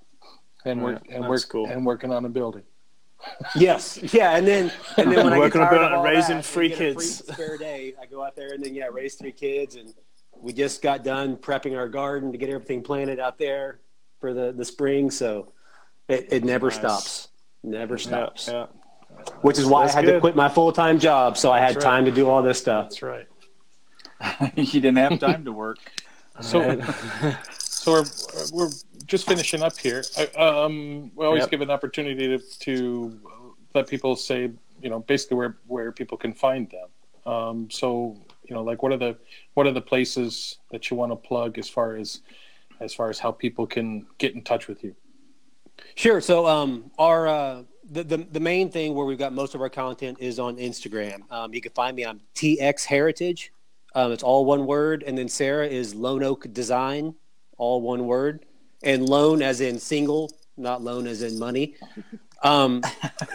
[0.65, 1.67] And work and work cool.
[1.67, 2.63] and working on a building.
[3.57, 6.71] yes, yeah, and then and then when I working get tired of raising that, three
[6.71, 9.93] kids, free spare day, I go out there and then yeah, raise three kids, and
[10.37, 13.81] we just got done prepping our garden to get everything planted out there
[14.21, 15.11] for the the spring.
[15.11, 15.53] So
[16.09, 16.77] it, it never nice.
[16.77, 17.29] stops,
[17.65, 18.47] never stops.
[18.47, 18.78] Yeah, yeah
[19.43, 20.13] which is why That's I had good.
[20.15, 21.83] to quit my full time job, so I had right.
[21.83, 22.91] time to do all this stuff.
[22.91, 23.27] That's right.
[24.57, 25.79] you didn't have time to work.
[26.41, 26.81] So,
[27.59, 28.05] so we're
[28.53, 28.71] we're
[29.07, 30.05] just finishing up here.
[30.17, 31.51] I, um, we always yep.
[31.51, 33.21] give an opportunity to to
[33.75, 37.33] let people say, you know, basically where where people can find them.
[37.33, 39.17] Um, so, you know, like what are the
[39.55, 42.21] what are the places that you want to plug as far as
[42.79, 44.95] as far as how people can get in touch with you?
[45.95, 46.21] Sure.
[46.21, 49.69] So, um, our uh, the, the, the main thing where we've got most of our
[49.69, 51.31] content is on Instagram.
[51.31, 53.53] Um, you can find me on TX Heritage.
[53.95, 55.03] Um, it's all one word.
[55.07, 57.15] And then Sarah is Lone Oak Design,
[57.57, 58.45] all one word.
[58.83, 61.77] And loan as in single, not loan as in money.
[62.43, 62.83] Um,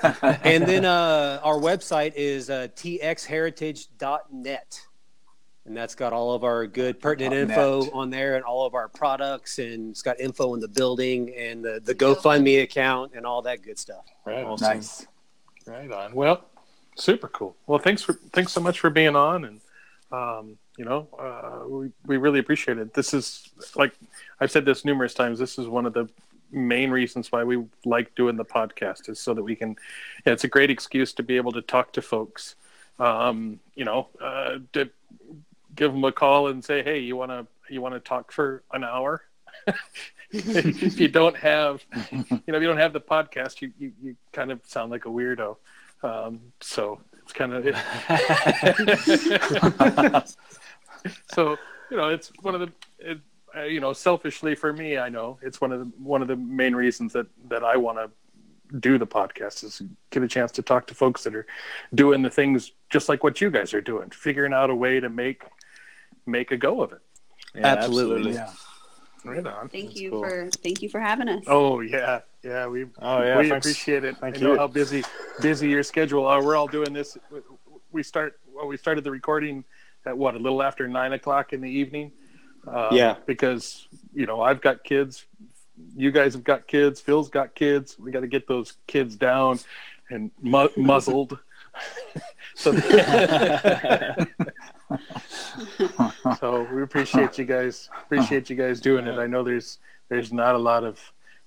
[0.21, 4.81] and then uh, our website is uh, txheritage.net
[5.65, 8.89] and that's got all of our good pertinent info on there and all of our
[8.89, 13.41] products and it's got info on the building and the, the gofundme account and all
[13.41, 14.05] that good stuff.
[14.25, 14.77] Right awesome.
[14.77, 15.07] nice.
[15.65, 16.13] Right on.
[16.13, 16.43] Well
[16.95, 17.55] super cool.
[17.65, 19.61] Well thanks for thanks so much for being on and
[20.11, 22.93] um, you know uh, we, we really appreciate it.
[22.93, 23.93] This is like
[24.39, 26.09] i've said this numerous times this is one of the
[26.51, 29.75] main reasons why we like doing the podcast is so that we can
[30.25, 32.55] yeah, it's a great excuse to be able to talk to folks.
[32.99, 34.89] Um, you know uh, to
[35.75, 38.63] give them a call and say, "Hey, you want to you want to talk for
[38.71, 39.23] an hour?"
[40.31, 44.15] if you don't have, you know, if you don't have the podcast, you you, you
[44.31, 45.57] kind of sound like a weirdo.
[46.01, 47.63] Um, so it's kind of
[51.33, 51.57] so
[51.89, 53.19] you know it's one of the it,
[53.55, 56.35] uh, you know selfishly for me I know it's one of the one of the
[56.35, 58.11] main reasons that that I want to
[58.79, 61.45] do the podcast is get a chance to talk to folks that are
[61.93, 65.09] doing the things just like what you guys are doing, figuring out a way to
[65.09, 65.43] make
[66.25, 67.01] make a go of it.
[67.55, 68.31] Yeah, absolutely.
[68.31, 68.33] absolutely.
[68.33, 68.49] Yeah.
[69.25, 69.69] Right on.
[69.69, 70.23] Thank That's you cool.
[70.23, 71.43] for thank you for having us.
[71.47, 72.67] Oh yeah, yeah.
[72.67, 73.65] We oh yeah, we thanks.
[73.65, 74.17] appreciate it.
[74.17, 74.47] Thank I you.
[74.47, 75.03] know how busy
[75.41, 76.25] busy your schedule.
[76.25, 76.43] are.
[76.43, 77.17] we're all doing this.
[77.91, 78.67] We start well.
[78.67, 79.63] We started the recording
[80.05, 82.11] at what a little after nine o'clock in the evening.
[82.67, 85.25] Uh, yeah, because you know I've got kids.
[85.95, 86.99] You guys have got kids.
[86.99, 87.97] Phil's got kids.
[87.97, 89.59] We got to get those kids down
[90.09, 91.39] and mu- muzzled.
[92.55, 92.71] so,
[96.39, 97.89] so we appreciate you guys.
[98.03, 99.17] Appreciate you guys doing it.
[99.17, 99.79] I know there's
[100.09, 100.99] there's not a lot of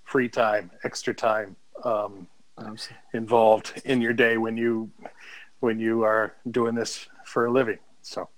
[0.04, 2.26] free time, extra time um,
[3.12, 4.90] involved in your day when you
[5.60, 7.78] when you are doing this for a living.
[8.02, 8.28] So.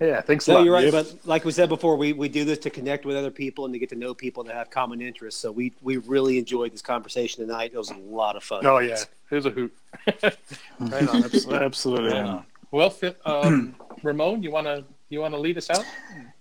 [0.00, 0.64] Yeah, thanks no, lot.
[0.64, 0.90] you're right.
[0.90, 3.74] But like we said before, we, we do this to connect with other people and
[3.74, 5.40] to get to know people that have common interests.
[5.40, 7.70] So we, we really enjoyed this conversation tonight.
[7.72, 8.66] It was a lot of fun.
[8.66, 8.98] Oh yeah,
[9.30, 9.72] it was a hoot.
[10.06, 11.54] right on, absolutely.
[11.54, 12.10] absolutely.
[12.10, 12.42] Yeah.
[12.72, 12.94] Well,
[13.26, 15.84] um, Ramon, you want to you want to lead us out?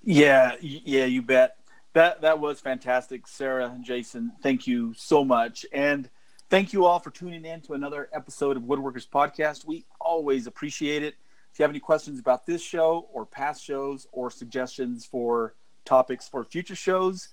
[0.02, 1.58] Yeah, yeah, you bet.
[1.94, 4.32] That that was fantastic, Sarah and Jason.
[4.42, 6.10] Thank you so much, and
[6.50, 9.66] thank you all for tuning in to another episode of Woodworkers Podcast.
[9.66, 11.16] We always appreciate it.
[11.52, 15.54] If you have any questions about this show or past shows or suggestions for
[15.84, 17.28] topics for future shows,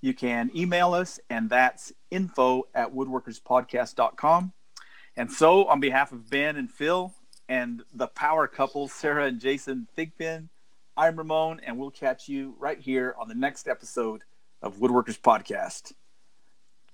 [0.00, 4.52] you can email us, and that's info at woodworkerspodcast.com.
[5.16, 7.12] And so, on behalf of Ben and Phil
[7.48, 10.48] and the power couple, Sarah and Jason Thigpen,
[10.96, 14.22] I'm Ramon, and we'll catch you right here on the next episode
[14.62, 15.92] of Woodworkers Podcast.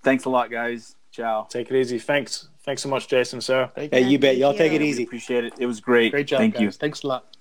[0.02, 0.96] Thanks a lot, guys.
[1.12, 1.46] Ciao.
[1.50, 1.98] Take it easy.
[1.98, 2.48] Thanks.
[2.64, 3.70] Thanks so much, Jason, sir.
[3.74, 4.36] Thank hey, you, you bet.
[4.36, 5.02] Y'all take it easy.
[5.02, 5.54] Appreciate it.
[5.58, 6.12] It was great.
[6.12, 6.38] Great job.
[6.38, 6.62] Thank guys.
[6.62, 6.70] you.
[6.70, 7.36] Thanks a lot.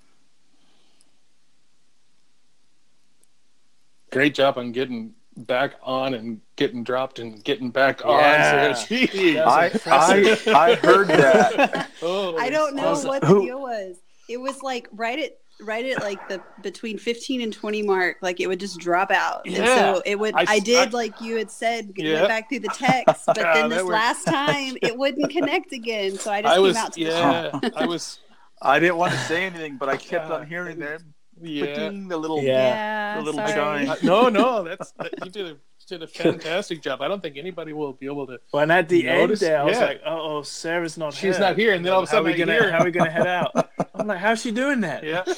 [4.10, 8.68] Great job on getting back on and getting dropped and getting back yeah.
[8.68, 8.76] on.
[8.76, 11.90] So I, I, I heard that.
[12.02, 13.96] oh, I don't know what the deal was.
[14.28, 18.40] It was like right at right at like the between 15 and 20 mark like
[18.40, 19.58] it would just drop out yeah.
[19.58, 22.26] and so it would i, I did I, like you had said yeah.
[22.26, 26.40] back through the text but then this last time it wouldn't connect again so i
[26.40, 28.20] just I came was, out to yeah i was
[28.62, 31.90] i didn't want to say anything but i kept on hearing them yeah.
[31.90, 33.90] the little yeah, the little chime.
[34.02, 34.92] no no that's
[35.24, 35.56] you did a
[35.90, 37.02] did a fantastic job.
[37.02, 38.40] I don't think anybody will be able to.
[38.52, 39.42] When at the notice.
[39.42, 39.84] end, there, I was yeah.
[39.84, 41.12] like, "Oh, Sarah's not.
[41.12, 41.46] She's here.
[41.46, 42.72] not here." And then all of a sudden, how are we gonna hear...
[42.72, 43.68] how are we gonna head out?
[43.94, 45.36] I'm like, "How's she doing that?" Yeah, that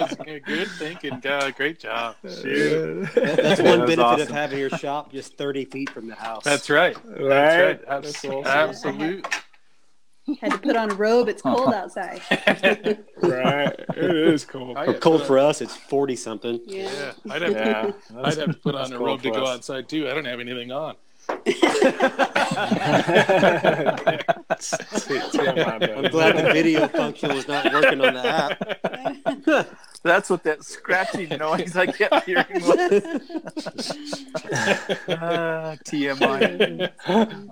[0.00, 0.14] was
[0.46, 1.20] good thinking.
[1.20, 2.16] God, great job.
[2.22, 3.10] Shoot.
[3.14, 4.22] That's one benefit awesome.
[4.22, 6.44] of having your shop just 30 feet from the house.
[6.44, 6.96] That's right.
[7.04, 7.28] Right.
[7.28, 7.80] That's right.
[7.88, 8.44] Absolutely.
[8.50, 9.22] Absolutely.
[10.40, 11.28] Had to put on a robe.
[11.28, 12.20] It's cold outside.
[13.22, 13.74] right.
[13.96, 14.76] It is cold.
[15.00, 15.60] cold for us.
[15.60, 16.60] It's forty something.
[16.66, 16.90] Yeah.
[16.92, 17.32] yeah.
[17.32, 17.90] I'd have, yeah.
[18.22, 19.56] I'd have to put on a robe to go us.
[19.56, 20.08] outside too.
[20.08, 20.96] I don't have anything on.
[21.28, 21.44] I'm
[26.10, 28.58] glad the video function was not working on the app.
[30.02, 32.72] That's what that scratchy noise I kept hearing was.
[35.08, 36.90] uh, TMI.